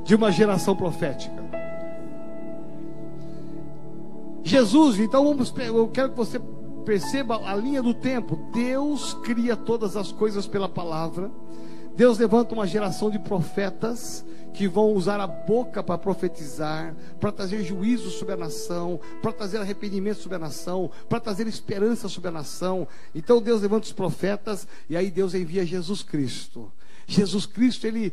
[0.05, 1.43] de uma geração profética.
[4.41, 6.39] Jesus, então vamos, eu quero que você
[6.85, 8.37] perceba a linha do tempo.
[8.53, 11.29] Deus cria todas as coisas pela palavra.
[11.97, 14.25] Deus levanta uma geração de profetas
[14.59, 19.57] que vão usar a boca para profetizar, para trazer juízo sobre a nação, para trazer
[19.57, 22.85] arrependimento sobre a nação, para trazer esperança sobre a nação.
[23.15, 26.69] Então Deus levanta os profetas e aí Deus envia Jesus Cristo.
[27.07, 28.11] Jesus Cristo, ele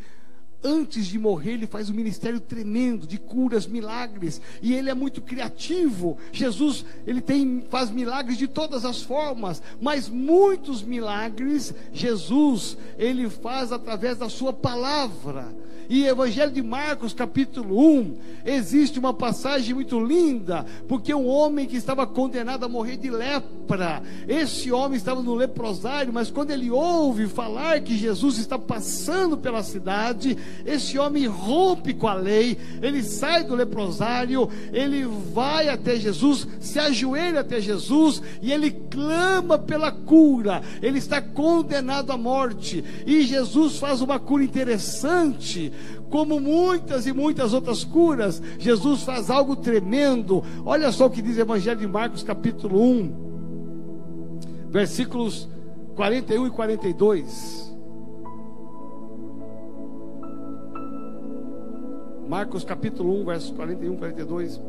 [0.62, 5.20] antes de morrer, ele faz um ministério tremendo de curas, milagres, e ele é muito
[5.20, 6.16] criativo.
[6.30, 13.72] Jesus, ele tem faz milagres de todas as formas, mas muitos milagres Jesus, ele faz
[13.72, 15.65] através da sua palavra.
[15.88, 21.76] E Evangelho de Marcos, capítulo 1, existe uma passagem muito linda, porque um homem que
[21.76, 27.26] estava condenado a morrer de lepra, esse homem estava no leprosário, mas quando ele ouve
[27.26, 33.44] falar que Jesus está passando pela cidade, esse homem rompe com a lei, ele sai
[33.44, 40.62] do leprosário, ele vai até Jesus, se ajoelha até Jesus e ele clama pela cura.
[40.82, 45.72] Ele está condenado à morte e Jesus faz uma cura interessante
[46.10, 50.42] como muitas e muitas outras curas, Jesus faz algo tremendo.
[50.64, 55.48] Olha só o que diz o Evangelho de Marcos, capítulo 1, versículos
[55.94, 57.66] 41 e 42.
[62.28, 64.60] Marcos capítulo 1, versos 41 e 42.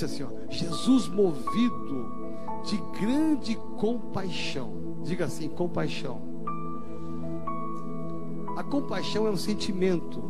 [0.00, 2.08] Disse assim: ó, Jesus movido
[2.64, 5.00] de grande compaixão.
[5.02, 6.20] Diga assim: compaixão.
[8.56, 10.22] A compaixão é um sentimento.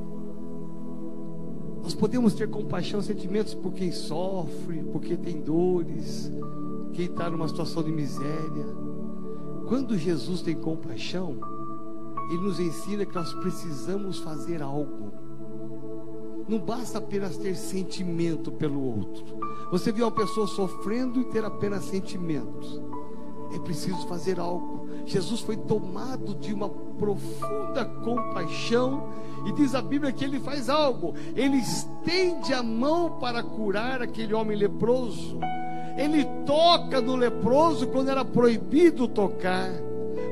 [1.83, 6.31] Nós podemos ter compaixão, sentimentos por quem sofre, porque tem dores,
[6.93, 8.67] quem está numa situação de miséria.
[9.67, 11.39] Quando Jesus tem compaixão,
[12.29, 15.30] Ele nos ensina que nós precisamos fazer algo.
[16.51, 19.25] Não basta apenas ter sentimento pelo outro.
[19.71, 22.83] Você viu uma pessoa sofrendo e ter apenas sentimentos.
[23.55, 24.89] É preciso fazer algo.
[25.07, 29.11] Jesus foi tomado de uma profunda compaixão
[29.47, 31.15] e diz a Bíblia que ele faz algo.
[31.37, 35.39] Ele estende a mão para curar aquele homem leproso.
[35.97, 39.71] Ele toca no leproso quando era proibido tocar.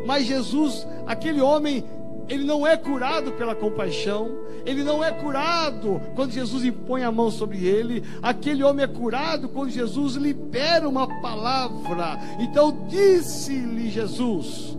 [0.05, 1.85] Mas Jesus, aquele homem,
[2.29, 7.31] ele não é curado pela compaixão, ele não é curado quando Jesus impõe a mão
[7.31, 12.19] sobre ele, aquele homem é curado quando Jesus libera uma palavra.
[12.39, 14.77] Então disse-lhe Jesus: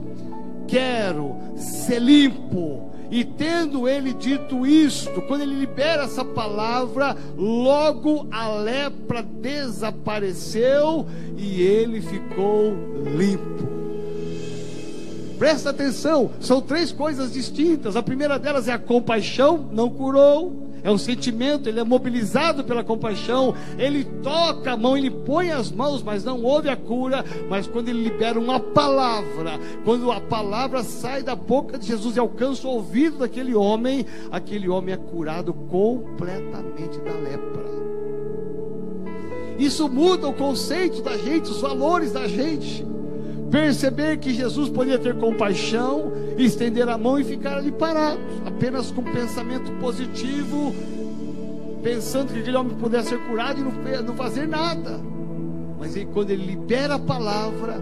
[0.67, 2.89] Quero ser limpo.
[3.11, 11.59] E tendo ele dito isto, quando ele libera essa palavra, logo a lepra desapareceu e
[11.59, 12.71] ele ficou
[13.17, 13.78] limpo.
[15.39, 17.95] Presta atenção, são três coisas distintas.
[17.95, 20.67] A primeira delas é a compaixão, não curou.
[20.83, 25.71] É um sentimento, ele é mobilizado pela compaixão, ele toca a mão, ele põe as
[25.71, 27.23] mãos, mas não houve a cura.
[27.49, 32.19] Mas quando ele libera uma palavra, quando a palavra sai da boca de Jesus e
[32.19, 37.63] alcança o ouvido daquele homem, aquele homem é curado completamente da lepra.
[39.57, 42.88] Isso muda o conceito da gente, os valores da gente
[43.49, 49.03] perceber que Jesus podia ter compaixão, estender a mão e ficar ali parado, apenas com
[49.03, 50.73] pensamento positivo,
[51.83, 54.99] pensando que aquele homem pudesse ser curado e não, não fazer nada.
[55.79, 57.81] Mas aí, quando ele libera a palavra,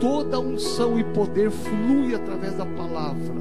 [0.00, 3.38] toda a unção e poder flui através da palavra,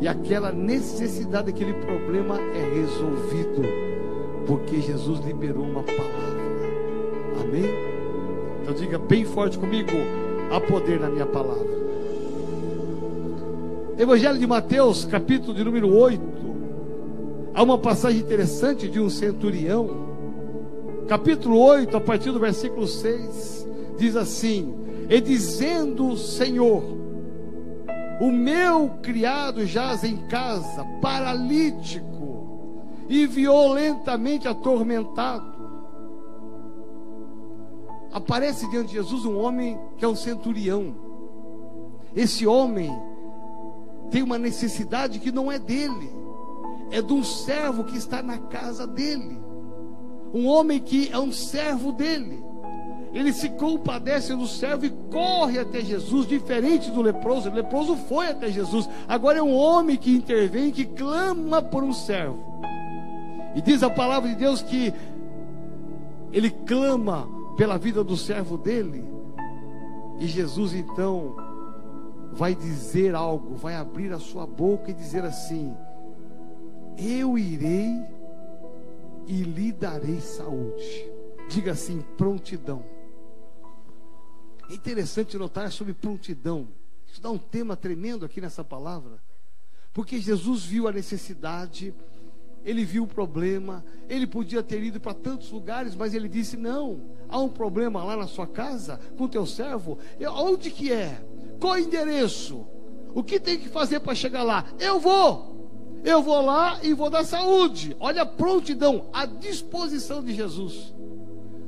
[0.00, 3.62] e aquela necessidade, aquele problema é resolvido,
[4.46, 6.46] porque Jesus liberou uma palavra.
[7.40, 7.96] Amém?
[8.62, 9.92] Então diga bem forte comigo
[10.50, 11.66] há poder na minha palavra.
[13.98, 16.22] Evangelho de Mateus, capítulo de número 8.
[17.54, 20.06] Há uma passagem interessante de um centurião.
[21.08, 24.74] Capítulo 8, a partir do versículo 6, diz assim:
[25.08, 26.82] E dizendo, Senhor,
[28.20, 32.06] o meu criado jaz em casa, paralítico
[33.08, 35.55] e violentamente atormentado
[38.16, 40.94] aparece diante de Jesus um homem que é um centurião.
[42.14, 42.90] Esse homem
[44.10, 46.10] tem uma necessidade que não é dele,
[46.90, 49.38] é de um servo que está na casa dele.
[50.32, 52.42] Um homem que é um servo dele.
[53.12, 57.50] Ele se compadece do servo e corre até Jesus, diferente do leproso.
[57.50, 58.88] O leproso foi até Jesus.
[59.06, 62.62] Agora é um homem que intervém, que clama por um servo.
[63.54, 64.90] E diz a palavra de Deus que
[66.32, 69.04] ele clama pela vida do servo dele.
[70.18, 71.36] E Jesus então
[72.32, 75.74] vai dizer algo, vai abrir a sua boca e dizer assim:
[76.96, 78.04] Eu irei
[79.26, 81.10] e lhe darei saúde.
[81.48, 82.84] Diga assim: prontidão.
[84.68, 86.68] É interessante notar sobre prontidão.
[87.06, 89.22] Isso dá um tema tremendo aqui nessa palavra.
[89.92, 91.94] Porque Jesus viu a necessidade
[92.66, 97.00] ele viu o problema, ele podia ter ido para tantos lugares, mas ele disse: Não,
[97.28, 99.96] há um problema lá na sua casa com teu servo.
[100.18, 101.22] Eu, onde que é?
[101.60, 102.66] Qual é o endereço?
[103.14, 104.64] O que tem que fazer para chegar lá?
[104.80, 105.54] Eu vou.
[106.04, 107.96] Eu vou lá e vou dar saúde.
[108.00, 110.92] Olha a prontidão, a disposição de Jesus.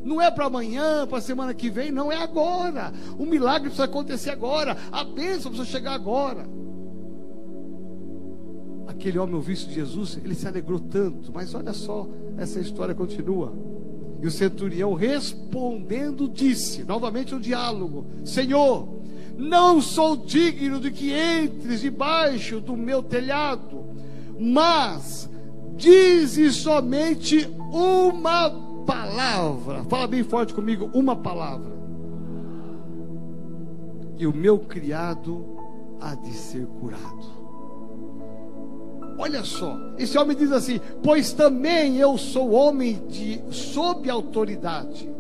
[0.04, 2.92] Não é para amanhã, para semana que vem, não é agora.
[3.16, 4.76] O milagre precisa acontecer agora.
[4.90, 6.46] A bênção precisa chegar agora
[8.98, 11.32] aquele homem ouviu isso de Jesus, ele se alegrou tanto.
[11.32, 13.52] Mas olha só, essa história continua.
[14.20, 18.88] E o centurião respondendo disse, novamente um diálogo: Senhor,
[19.36, 23.84] não sou digno de que entres debaixo do meu telhado,
[24.38, 25.30] mas
[25.76, 28.50] dize somente uma
[28.84, 29.84] palavra.
[29.84, 31.78] Fala bem forte comigo, uma palavra.
[34.18, 35.56] E o meu criado
[36.00, 37.37] há de ser curado.
[39.18, 45.10] Olha só, esse homem diz assim: Pois também eu sou homem de sob autoridade,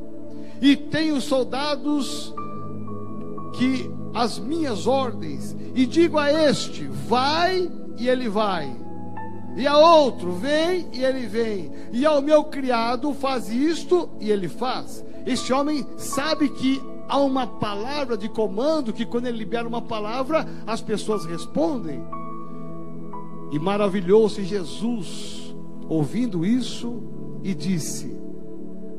[0.62, 2.32] e tenho soldados
[3.54, 7.68] que as minhas ordens, e digo a este: Vai,
[7.98, 8.72] e ele vai,
[9.56, 14.48] e a outro: Vem, e ele vem, e ao meu criado: Faz isto, e ele
[14.48, 15.04] faz.
[15.26, 20.46] Esse homem sabe que há uma palavra de comando que quando ele libera uma palavra,
[20.64, 22.00] as pessoas respondem.
[23.50, 25.54] E maravilhou-se Jesus
[25.88, 27.02] ouvindo isso
[27.42, 28.18] e disse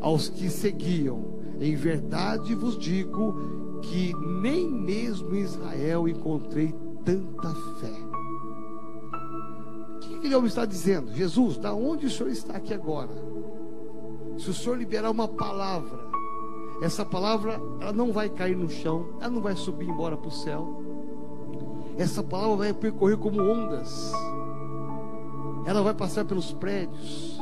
[0.02, 6.74] aos que seguiam: Em verdade vos digo que nem mesmo em Israel encontrei
[7.06, 7.93] tanta fé.
[9.95, 11.14] O que aquele homem está dizendo?
[11.14, 13.12] Jesus, da onde o senhor está aqui agora?
[14.38, 16.00] Se o senhor liberar uma palavra,
[16.82, 20.32] essa palavra ela não vai cair no chão, ela não vai subir embora para o
[20.32, 20.82] céu.
[22.00, 24.14] Essa palavra vai percorrer como ondas.
[25.66, 27.38] Ela vai passar pelos prédios,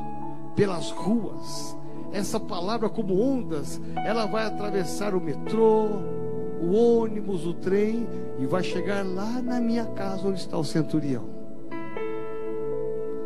[0.56, 1.78] pelas ruas.
[2.12, 5.90] Essa palavra como ondas, ela vai atravessar o metrô,
[6.60, 8.08] o ônibus, o trem
[8.40, 11.26] e vai chegar lá na minha casa onde está o centurião.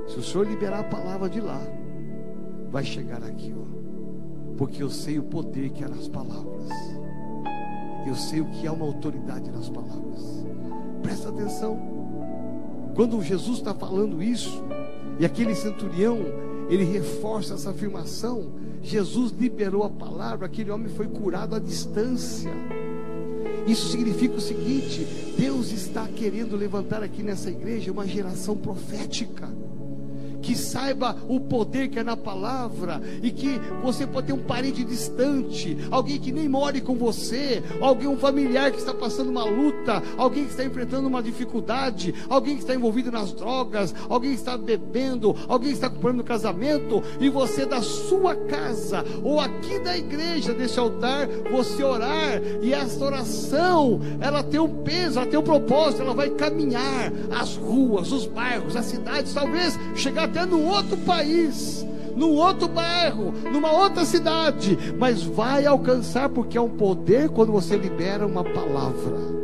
[0.08, 1.62] Se o Senhor liberar a palavra de lá,
[2.70, 4.58] vai chegar aqui, ó.
[4.58, 6.68] Porque eu sei o poder que há nas palavras.
[8.06, 10.51] Eu sei o que há uma autoridade nas palavras.
[11.02, 11.80] Presta atenção.
[12.96, 14.64] Quando Jesus está falando isso,
[15.20, 16.18] e aquele centurião,
[16.70, 18.52] ele reforça essa afirmação.
[18.82, 22.52] Jesus liberou a palavra, aquele homem foi curado à distância.
[23.68, 25.06] Isso significa o seguinte:
[25.38, 29.50] Deus está querendo levantar aqui nessa igreja uma geração profética
[30.42, 34.84] que saiba o poder que é na palavra e que você pode ter um parente
[34.84, 40.02] distante, alguém que nem more com você, alguém um familiar que está passando uma luta,
[40.18, 44.58] alguém que está enfrentando uma dificuldade, alguém que está envolvido nas drogas, alguém que está
[44.58, 50.54] bebendo, alguém que está comprando casamento e você da sua casa ou aqui da igreja
[50.54, 56.02] desse altar, você orar e essa oração, ela tem um peso, ela tem um propósito,
[56.02, 61.86] ela vai caminhar as ruas, os bairros, as cidades, talvez chegar até no outro país,
[62.16, 67.76] num outro bairro, numa outra cidade, mas vai alcançar porque é um poder quando você
[67.76, 69.42] libera uma palavra.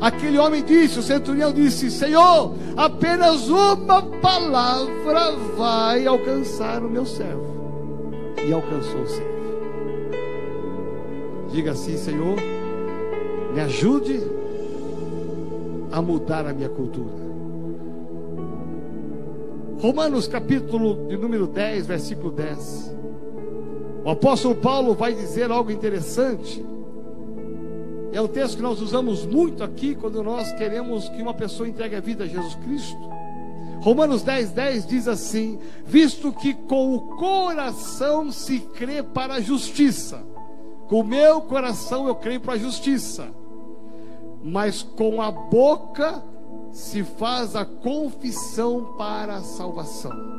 [0.00, 7.58] Aquele homem disse, o centurião disse: Senhor, apenas uma palavra vai alcançar o meu servo.
[8.46, 9.38] E alcançou o servo.
[11.50, 12.36] Diga assim, Senhor,
[13.52, 14.22] me ajude
[15.90, 17.27] a mudar a minha cultura.
[19.80, 22.92] Romanos capítulo de número 10, versículo 10.
[24.04, 26.66] O apóstolo Paulo vai dizer algo interessante.
[28.12, 31.94] É um texto que nós usamos muito aqui quando nós queremos que uma pessoa entregue
[31.94, 32.98] a vida a Jesus Cristo.
[33.80, 40.26] Romanos 10, 10 diz assim: Visto que com o coração se crê para a justiça,
[40.88, 43.28] com o meu coração eu creio para a justiça,
[44.42, 46.20] mas com a boca
[46.72, 50.38] se faz a confissão para a salvação.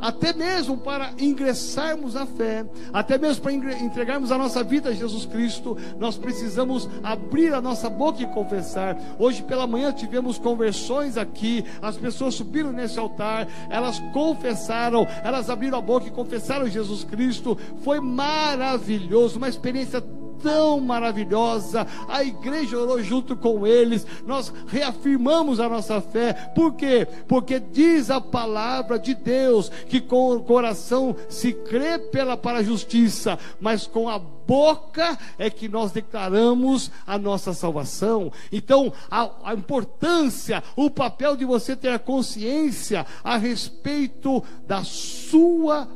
[0.00, 5.26] Até mesmo para ingressarmos na fé, até mesmo para entregarmos a nossa vida a Jesus
[5.26, 8.96] Cristo, nós precisamos abrir a nossa boca e confessar.
[9.18, 15.78] Hoje pela manhã tivemos conversões aqui, as pessoas subiram nesse altar, elas confessaram, elas abriram
[15.78, 17.58] a boca e confessaram Jesus Cristo.
[17.82, 20.02] Foi maravilhoso, uma experiência
[20.42, 21.86] tão maravilhosa.
[22.08, 24.06] A igreja orou junto com eles.
[24.26, 26.32] Nós reafirmamos a nossa fé.
[26.54, 27.06] Por quê?
[27.28, 32.62] Porque diz a palavra de Deus que com o coração se crê pela para a
[32.62, 38.32] justiça, mas com a boca é que nós declaramos a nossa salvação.
[38.50, 45.88] Então, a, a importância, o papel de você ter a consciência a respeito da sua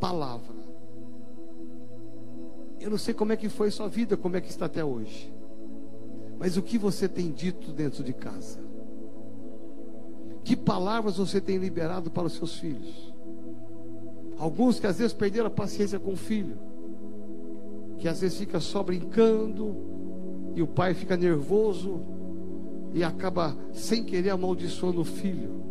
[0.00, 0.51] palavra.
[2.82, 5.32] Eu não sei como é que foi sua vida, como é que está até hoje.
[6.36, 8.58] Mas o que você tem dito dentro de casa?
[10.42, 13.14] Que palavras você tem liberado para os seus filhos?
[14.36, 16.58] Alguns que às vezes perderam a paciência com o filho,
[17.98, 19.76] que às vezes fica só brincando
[20.56, 22.00] e o pai fica nervoso
[22.92, 25.62] e acaba sem querer amaldiçoando o filho,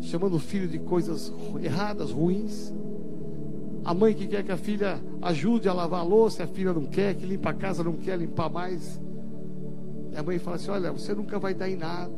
[0.00, 1.32] chamando o filho de coisas
[1.62, 2.72] erradas, ruins.
[3.84, 6.84] A mãe que quer que a filha ajude a lavar a louça, a filha não
[6.84, 9.00] quer, que limpa a casa, não quer limpar mais.
[10.12, 12.12] E a mãe fala assim: Olha, você nunca vai dar em nada,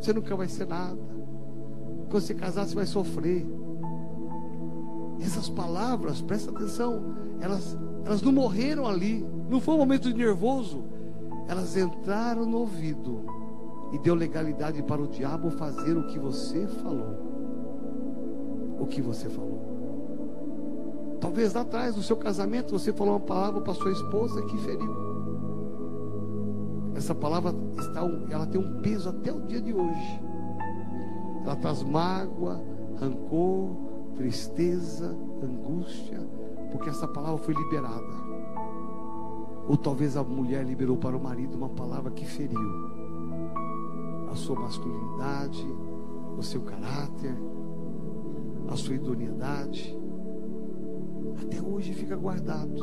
[0.00, 0.98] você nunca vai ser nada.
[2.08, 3.44] Quando você casar, você vai sofrer.
[5.20, 10.84] Essas palavras, presta atenção, elas, elas não morreram ali, não foi um momento nervoso,
[11.48, 13.24] elas entraram no ouvido
[13.92, 17.16] e deu legalidade para o diabo fazer o que você falou.
[18.78, 19.85] O que você falou.
[21.20, 25.06] Talvez lá atrás, no seu casamento, você falou uma palavra para sua esposa que feriu.
[26.94, 28.00] Essa palavra está,
[28.30, 30.20] ela tem um peso até o dia de hoje.
[31.44, 32.62] Ela traz mágoa,
[32.98, 33.76] rancor,
[34.16, 36.18] tristeza, angústia,
[36.72, 38.26] porque essa palavra foi liberada.
[39.68, 42.58] Ou talvez a mulher liberou para o marido uma palavra que feriu
[44.30, 45.66] a sua masculinidade,
[46.36, 47.36] o seu caráter,
[48.68, 49.95] a sua idoneidade.
[51.40, 52.74] Até hoje fica guardado,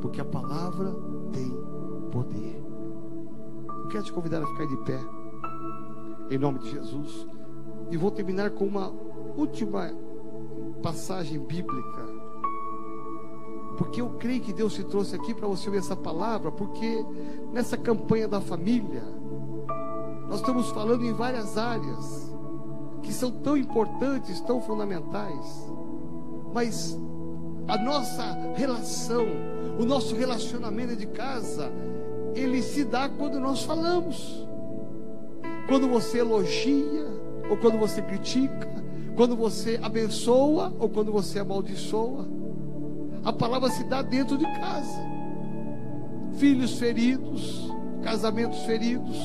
[0.00, 0.94] porque a palavra
[1.32, 1.50] tem
[2.10, 2.64] poder.
[3.66, 5.00] Eu quero te convidar a ficar de pé,
[6.30, 7.26] em nome de Jesus,
[7.90, 8.92] e vou terminar com uma
[9.36, 9.90] última
[10.82, 12.04] passagem bíblica.
[13.76, 17.04] Porque eu creio que Deus te trouxe aqui para você ouvir essa palavra, porque
[17.52, 19.02] nessa campanha da família,
[20.28, 22.32] nós estamos falando em várias áreas
[23.02, 25.72] que são tão importantes, tão fundamentais,
[26.52, 26.98] mas
[27.66, 29.26] a nossa relação,
[29.78, 31.70] o nosso relacionamento de casa,
[32.34, 34.46] ele se dá quando nós falamos.
[35.68, 37.06] Quando você elogia,
[37.48, 38.68] ou quando você critica,
[39.16, 42.26] quando você abençoa, ou quando você amaldiçoa
[43.24, 45.02] a palavra se dá dentro de casa.
[46.34, 49.16] Filhos feridos, casamentos feridos.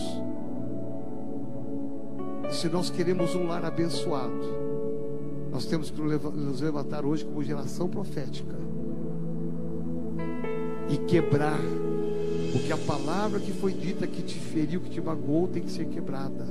[2.50, 4.69] E se nós queremos um lar abençoado,
[5.52, 8.56] nós temos que nos levantar hoje como geração profética
[10.90, 11.60] e quebrar,
[12.52, 15.86] porque a palavra que foi dita que te feriu, que te magoou, tem que ser
[15.86, 16.46] quebrada.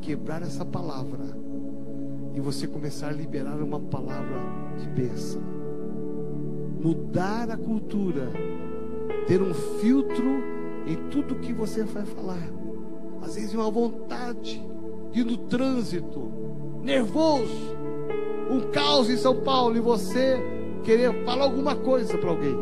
[0.00, 1.36] Quebrar essa palavra
[2.34, 4.40] e você começar a liberar uma palavra
[4.78, 5.60] de bênção
[6.80, 8.30] mudar a cultura,
[9.26, 10.42] ter um filtro
[10.86, 12.48] em tudo que você vai falar.
[13.20, 14.60] Às vezes uma vontade
[15.12, 16.32] de ir no trânsito,
[16.82, 17.76] nervoso,
[18.50, 20.38] um caos em São Paulo e você
[20.82, 22.56] querer falar alguma coisa para alguém.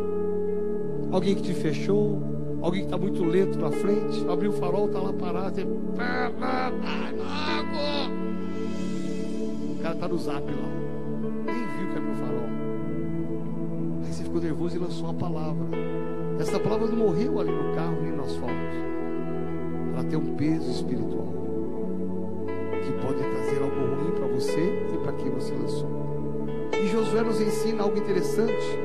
[1.11, 2.23] Alguém que te fechou,
[2.61, 5.65] alguém que está muito lento na frente, abriu o farol, está lá parado, você...
[9.73, 10.79] o cara está no zap lá.
[14.29, 15.67] ficou nervoso e lançou uma palavra.
[16.39, 18.55] Essa palavra não morreu ali no carro nem no asfalto.
[19.95, 21.27] Ela tem um peso espiritual
[22.85, 24.88] que pode trazer algo ruim para você
[25.29, 25.89] e quem você lançou.
[26.83, 28.79] E Josué nos ensina algo interessante,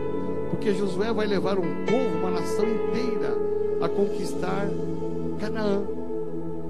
[0.50, 3.36] porque Josué vai levar um povo, uma nação inteira,
[3.82, 4.68] a conquistar
[5.40, 5.84] Canaã.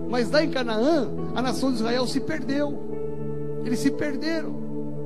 [0.10, 2.78] Mas lá em Canaã, a nação de Israel se perdeu.
[3.66, 4.52] Eles se perderam.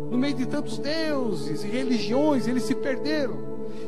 [0.09, 3.35] No meio de tantos deuses e religiões, eles se perderam.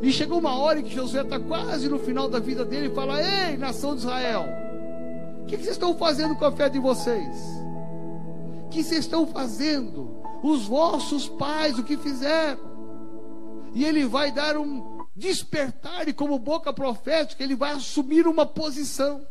[0.02, 2.96] E chegou uma hora em que Josué está quase no final da vida dele e
[2.96, 4.46] fala: Ei, nação de Israel,
[5.42, 7.38] o que, que vocês estão fazendo com a fé de vocês?
[8.66, 10.19] O que vocês estão fazendo?
[10.42, 12.60] Os vossos pais, o que fizeram?
[13.74, 19.26] E ele vai dar um despertar, e como boca profética, ele vai assumir uma posição.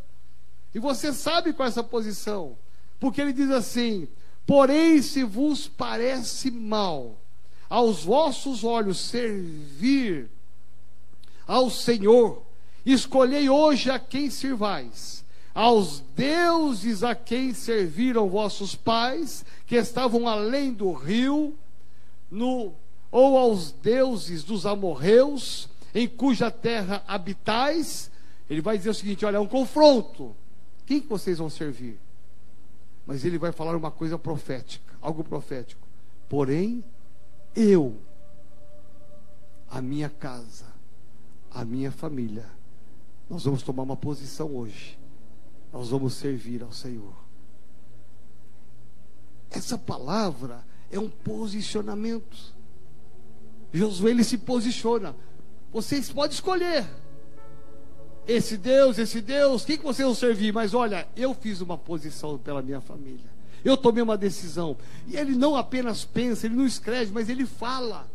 [0.74, 2.56] E você sabe qual é essa posição?
[3.00, 4.06] Porque ele diz assim:
[4.46, 7.16] Porém, se vos parece mal
[7.68, 10.30] aos vossos olhos servir
[11.46, 12.42] ao Senhor.
[12.84, 15.24] Escolhei hoje a quem servais,
[15.58, 21.52] aos deuses a quem serviram vossos pais, que estavam além do rio,
[22.30, 22.72] no,
[23.10, 28.08] ou aos deuses dos amorreus, em cuja terra habitais.
[28.48, 30.32] Ele vai dizer o seguinte: olha, é um confronto.
[30.86, 31.98] Quem que vocês vão servir?
[33.04, 35.84] Mas ele vai falar uma coisa profética, algo profético.
[36.28, 36.84] Porém,
[37.56, 37.96] eu,
[39.68, 40.66] a minha casa,
[41.50, 42.46] a minha família,
[43.28, 44.97] nós vamos tomar uma posição hoje.
[45.72, 47.14] Nós vamos servir ao Senhor.
[49.50, 52.54] Essa palavra é um posicionamento.
[53.72, 55.14] Josué ele se posiciona.
[55.72, 56.86] Vocês podem escolher.
[58.26, 60.52] Esse Deus, esse Deus, quem que vocês vão servir?
[60.52, 63.30] Mas olha, eu fiz uma posição pela minha família.
[63.64, 64.76] Eu tomei uma decisão.
[65.06, 68.06] E ele não apenas pensa, ele não escreve, mas ele fala.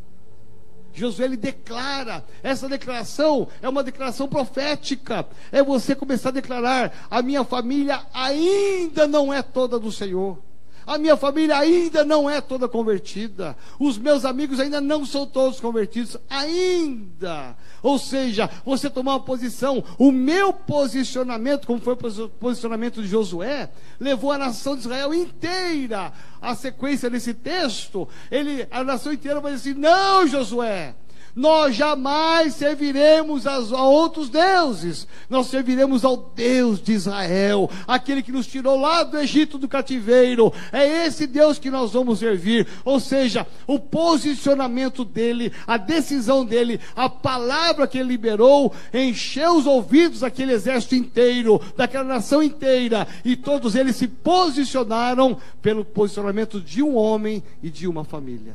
[0.93, 5.25] Josué ele declara, essa declaração é uma declaração profética.
[5.51, 10.37] É você começar a declarar: a minha família ainda não é toda do Senhor.
[10.85, 13.55] A minha família ainda não é toda convertida.
[13.79, 16.17] Os meus amigos ainda não são todos convertidos.
[16.29, 17.55] Ainda.
[17.81, 19.83] Ou seja, você tomar uma posição.
[19.97, 23.69] O meu posicionamento, como foi o posicionamento de Josué,
[23.99, 26.11] levou a nação de Israel inteira.
[26.41, 30.95] A sequência desse texto, ele, a nação inteira vai dizer assim: não, Josué.
[31.35, 35.07] Nós jamais serviremos a outros deuses.
[35.29, 40.53] Nós serviremos ao Deus de Israel, aquele que nos tirou lá do Egito do cativeiro.
[40.71, 42.67] É esse Deus que nós vamos servir.
[42.85, 49.65] Ou seja, o posicionamento dele, a decisão dele, a palavra que ele liberou, encheu os
[49.65, 56.83] ouvidos daquele exército inteiro, daquela nação inteira, e todos eles se posicionaram pelo posicionamento de
[56.83, 58.53] um homem e de uma família.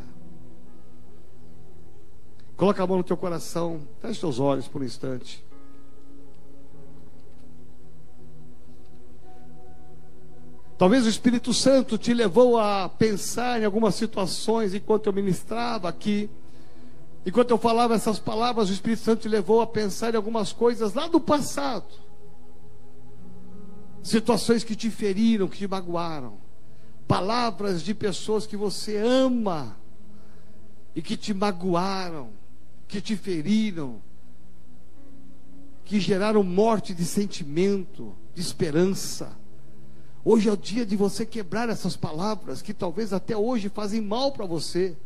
[2.59, 5.47] Coloca a mão no teu coração, feche teus olhos por um instante.
[10.77, 16.29] Talvez o Espírito Santo te levou a pensar em algumas situações enquanto eu ministrava aqui.
[17.25, 20.95] Enquanto eu falava essas palavras, o Espírito Santo te levou a pensar em algumas coisas
[20.95, 21.87] lá do passado.
[24.03, 26.39] Situações que te feriram, que te magoaram.
[27.07, 29.77] Palavras de pessoas que você ama
[30.93, 32.31] e que te magoaram,
[32.89, 34.01] que te feriram,
[35.85, 39.37] que geraram morte de sentimento, de esperança.
[40.25, 44.33] Hoje é o dia de você quebrar essas palavras que talvez até hoje fazem mal
[44.33, 44.97] para você.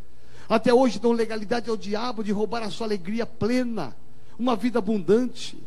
[0.48, 3.96] Até hoje dão legalidade ao diabo de roubar a sua alegria plena,
[4.38, 5.58] uma vida abundante.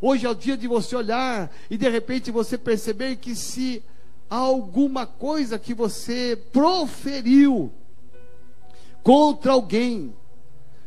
[0.00, 3.82] Hoje é o dia de você olhar e de repente você perceber que se
[4.28, 7.72] há alguma coisa que você proferiu
[9.02, 10.14] contra alguém,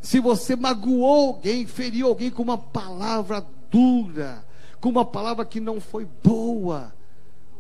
[0.04, 4.46] se você magoou alguém, feriu alguém com uma palavra dura,
[4.80, 6.94] com uma palavra que não foi boa,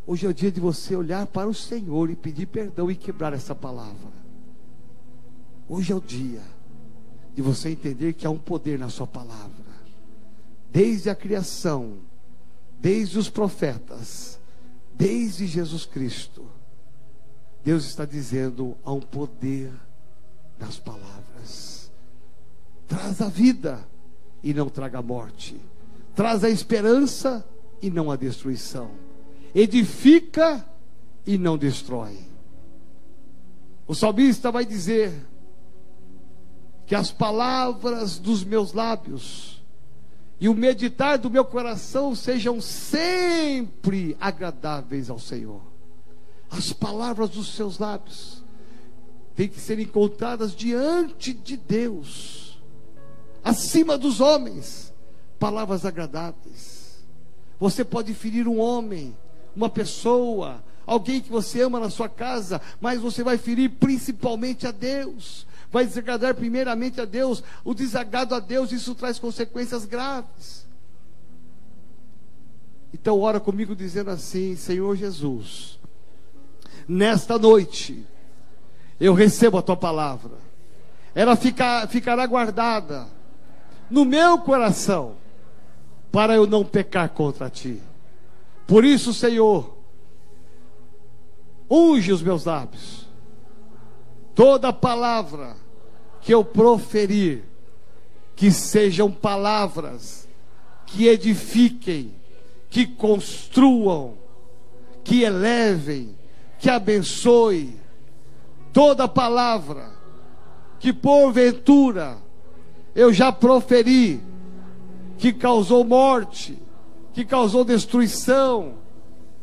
[0.05, 3.31] Hoje é o dia de você olhar para o Senhor e pedir perdão e quebrar
[3.31, 4.11] essa palavra.
[5.67, 6.41] Hoje é o dia
[7.33, 9.63] de você entender que há um poder na sua palavra.
[10.69, 11.99] Desde a criação,
[12.79, 14.37] desde os profetas,
[14.93, 16.45] desde Jesus Cristo,
[17.63, 19.71] Deus está dizendo: há um poder
[20.59, 21.82] nas palavras.
[22.87, 23.87] Traz a vida
[24.43, 25.59] e não traga a morte.
[26.15, 27.45] Traz a esperança
[27.81, 29.03] e não a destruição
[29.53, 30.65] edifica
[31.25, 32.17] e não destrói.
[33.87, 35.13] O salmista vai dizer
[36.85, 39.61] que as palavras dos meus lábios
[40.39, 45.61] e o meditar do meu coração sejam sempre agradáveis ao Senhor.
[46.49, 48.43] As palavras dos seus lábios
[49.35, 52.42] têm que ser encontradas diante de Deus,
[53.43, 54.93] acima dos homens,
[55.39, 57.03] palavras agradáveis.
[57.59, 59.15] Você pode ferir um homem,
[59.55, 64.71] uma pessoa, alguém que você ama na sua casa, mas você vai ferir principalmente a
[64.71, 65.45] Deus.
[65.71, 67.43] Vai desagradar primeiramente a Deus.
[67.63, 70.67] O desagrado a Deus, isso traz consequências graves.
[72.93, 75.79] Então, ora comigo dizendo assim: Senhor Jesus,
[76.87, 78.05] nesta noite,
[78.99, 80.37] eu recebo a tua palavra,
[81.15, 83.07] ela ficar, ficará guardada
[83.93, 85.17] no meu coração,
[86.11, 87.79] para eu não pecar contra ti.
[88.65, 89.77] Por isso, Senhor,
[91.69, 93.07] unge os meus lábios.
[94.33, 95.55] Toda palavra
[96.21, 97.43] que eu proferir,
[98.35, 100.27] que sejam palavras
[100.87, 102.15] que edifiquem,
[102.71, 104.15] que construam,
[105.03, 106.17] que elevem,
[106.57, 107.79] que abençoe.
[108.73, 109.91] Toda palavra
[110.79, 112.22] que porventura
[112.95, 114.21] eu já proferi,
[115.17, 116.57] que causou morte,
[117.13, 118.75] que causou destruição,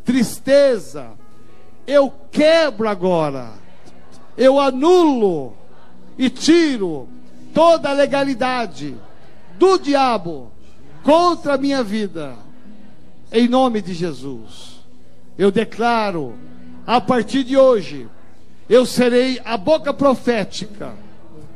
[0.04, 1.12] tristeza,
[1.86, 3.52] eu quebro agora,
[4.36, 5.54] eu anulo
[6.16, 7.08] e tiro
[7.52, 8.96] toda a legalidade
[9.58, 10.52] do diabo
[11.02, 12.34] contra a minha vida,
[13.32, 14.80] em nome de Jesus.
[15.36, 16.34] Eu declaro,
[16.86, 18.08] a partir de hoje,
[18.68, 20.94] eu serei a boca profética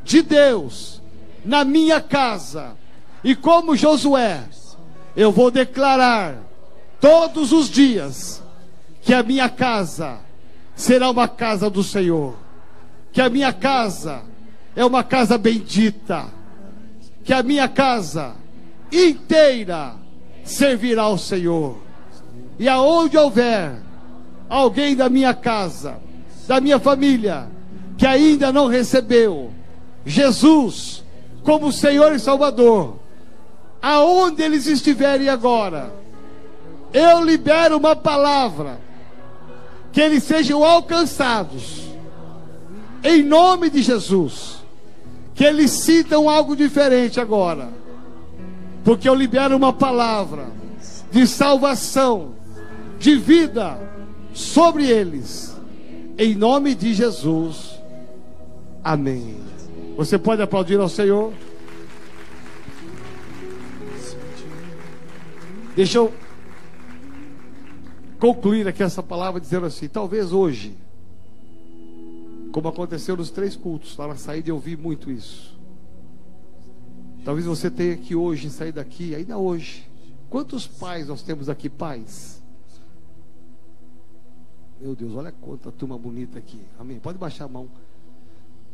[0.02, 1.03] de Deus
[1.44, 2.76] na minha casa,
[3.22, 4.42] e como Josué,
[5.16, 6.36] eu vou declarar
[7.00, 8.42] todos os dias
[9.02, 10.18] que a minha casa
[10.74, 12.34] será uma casa do Senhor,
[13.12, 14.22] que a minha casa
[14.74, 16.26] é uma casa bendita,
[17.22, 18.34] que a minha casa
[18.90, 19.94] inteira
[20.44, 21.78] servirá ao Senhor.
[22.58, 23.76] E aonde houver
[24.48, 25.98] alguém da minha casa,
[26.46, 27.48] da minha família,
[27.96, 29.52] que ainda não recebeu
[30.04, 31.03] Jesus
[31.44, 32.96] como Senhor e Salvador,
[33.80, 35.92] aonde eles estiverem agora,
[36.92, 38.80] eu libero uma palavra,
[39.92, 41.84] que eles sejam alcançados,
[43.04, 44.64] em nome de Jesus,
[45.34, 47.68] que eles sintam algo diferente agora,
[48.82, 50.46] porque eu libero uma palavra
[51.12, 52.34] de salvação,
[52.98, 53.78] de vida
[54.32, 55.54] sobre eles,
[56.16, 57.78] em nome de Jesus,
[58.82, 59.53] amém.
[59.96, 61.32] Você pode aplaudir ao Senhor?
[65.76, 66.12] Deixa eu
[68.18, 70.76] concluir aqui essa palavra dizendo assim: talvez hoje,
[72.52, 75.58] como aconteceu nos três cultos, lá na saída eu ouvi muito isso.
[77.24, 79.88] Talvez você tenha que hoje sair daqui, ainda hoje.
[80.28, 82.42] Quantos pais nós temos aqui, pais?
[84.80, 86.60] Meu Deus, olha quanta turma bonita aqui.
[86.78, 86.98] Amém.
[86.98, 87.68] Pode baixar a mão.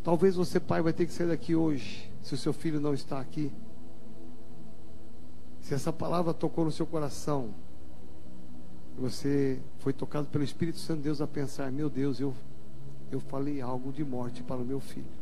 [0.02, 3.20] Talvez você, pai, vai ter que sair daqui hoje, se o seu filho não está
[3.20, 3.52] aqui.
[5.60, 7.50] Se essa palavra tocou no seu coração,
[8.98, 12.34] você foi tocado pelo Espírito Santo de Deus a pensar: meu Deus, eu,
[13.10, 15.20] eu falei algo de morte para o meu filho.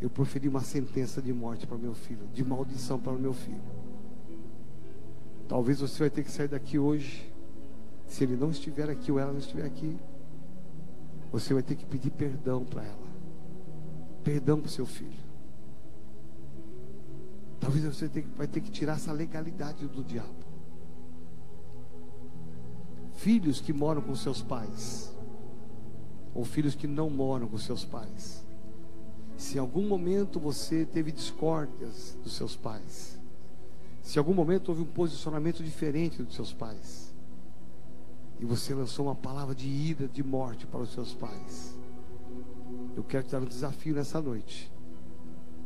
[0.00, 3.32] Eu proferi uma sentença de morte para o meu filho, de maldição para o meu
[3.32, 3.62] filho.
[5.48, 7.30] Talvez você vai ter que sair daqui hoje,
[8.06, 9.96] se ele não estiver aqui ou ela não estiver aqui,
[11.32, 13.12] você vai ter que pedir perdão para ela.
[14.22, 15.32] Perdão para o seu filho.
[17.58, 20.44] Talvez você vai ter que tirar essa legalidade do diabo.
[23.14, 25.16] Filhos que moram com seus pais,
[26.34, 28.44] ou filhos que não moram com seus pais.
[29.36, 33.18] Se em algum momento você teve discórdias dos seus pais,
[34.02, 37.01] se em algum momento houve um posicionamento diferente dos seus pais,
[38.42, 41.78] e você lançou uma palavra de ira, de morte para os seus pais.
[42.96, 44.68] Eu quero te dar um desafio nessa noite.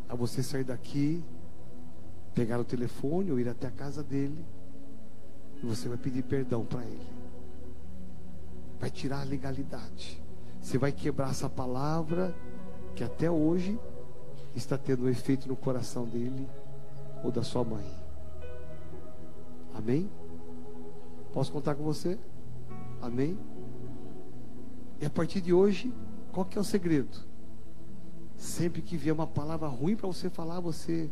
[0.07, 1.25] A você sair daqui,
[2.35, 4.45] pegar o telefone ou ir até a casa dele.
[5.63, 7.09] E você vai pedir perdão para ele.
[8.79, 10.23] Vai tirar a legalidade.
[10.61, 12.37] Você vai quebrar essa palavra
[12.95, 13.81] que até hoje
[14.55, 16.47] está tendo um efeito no coração dele
[17.25, 17.91] ou da sua mãe.
[19.75, 20.11] Amém?
[21.33, 22.19] Posso contar com você?
[23.01, 23.39] Amém?
[25.01, 25.93] E a partir de hoje,
[26.33, 27.19] qual que é o segredo?
[28.37, 31.11] Sempre que vier uma palavra ruim para você falar, você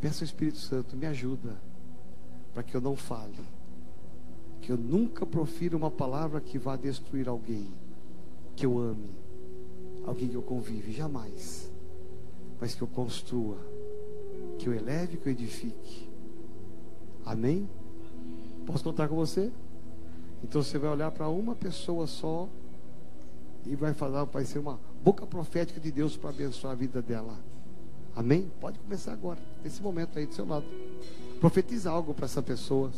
[0.00, 1.60] peça ao Espírito Santo, me ajuda,
[2.52, 3.38] para que eu não fale.
[4.60, 7.72] Que eu nunca profira uma palavra que vá destruir alguém
[8.54, 9.10] que eu ame,
[10.04, 11.72] alguém que eu convive, jamais.
[12.60, 13.56] Mas que eu construa,
[14.58, 16.10] que eu eleve, que eu edifique.
[17.24, 17.68] Amém?
[18.66, 19.52] Posso contar com você?
[20.42, 22.48] Então você vai olhar para uma pessoa só
[23.66, 27.38] e vai falar, vai ser uma boca profética de Deus para abençoar a vida dela.
[28.14, 28.50] Amém?
[28.60, 30.66] Pode começar agora, nesse momento aí do seu lado.
[31.40, 32.90] Profetiza algo para essa pessoa.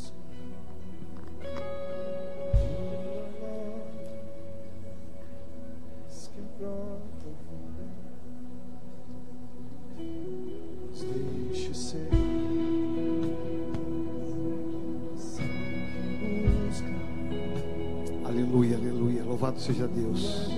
[19.72, 20.48] Seja Deus.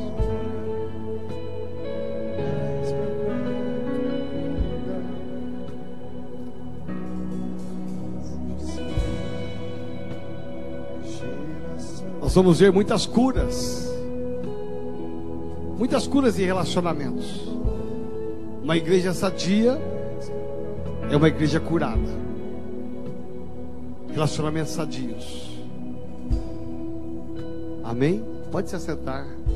[12.21, 13.93] Nós vamos ver muitas curas.
[15.77, 17.49] Muitas curas em relacionamentos.
[18.63, 19.79] Uma igreja sadia
[21.11, 22.23] é uma igreja curada.
[24.15, 25.51] Relacionamentos sadios.
[27.85, 28.32] Amém?
[28.53, 29.42] Pode se assentar.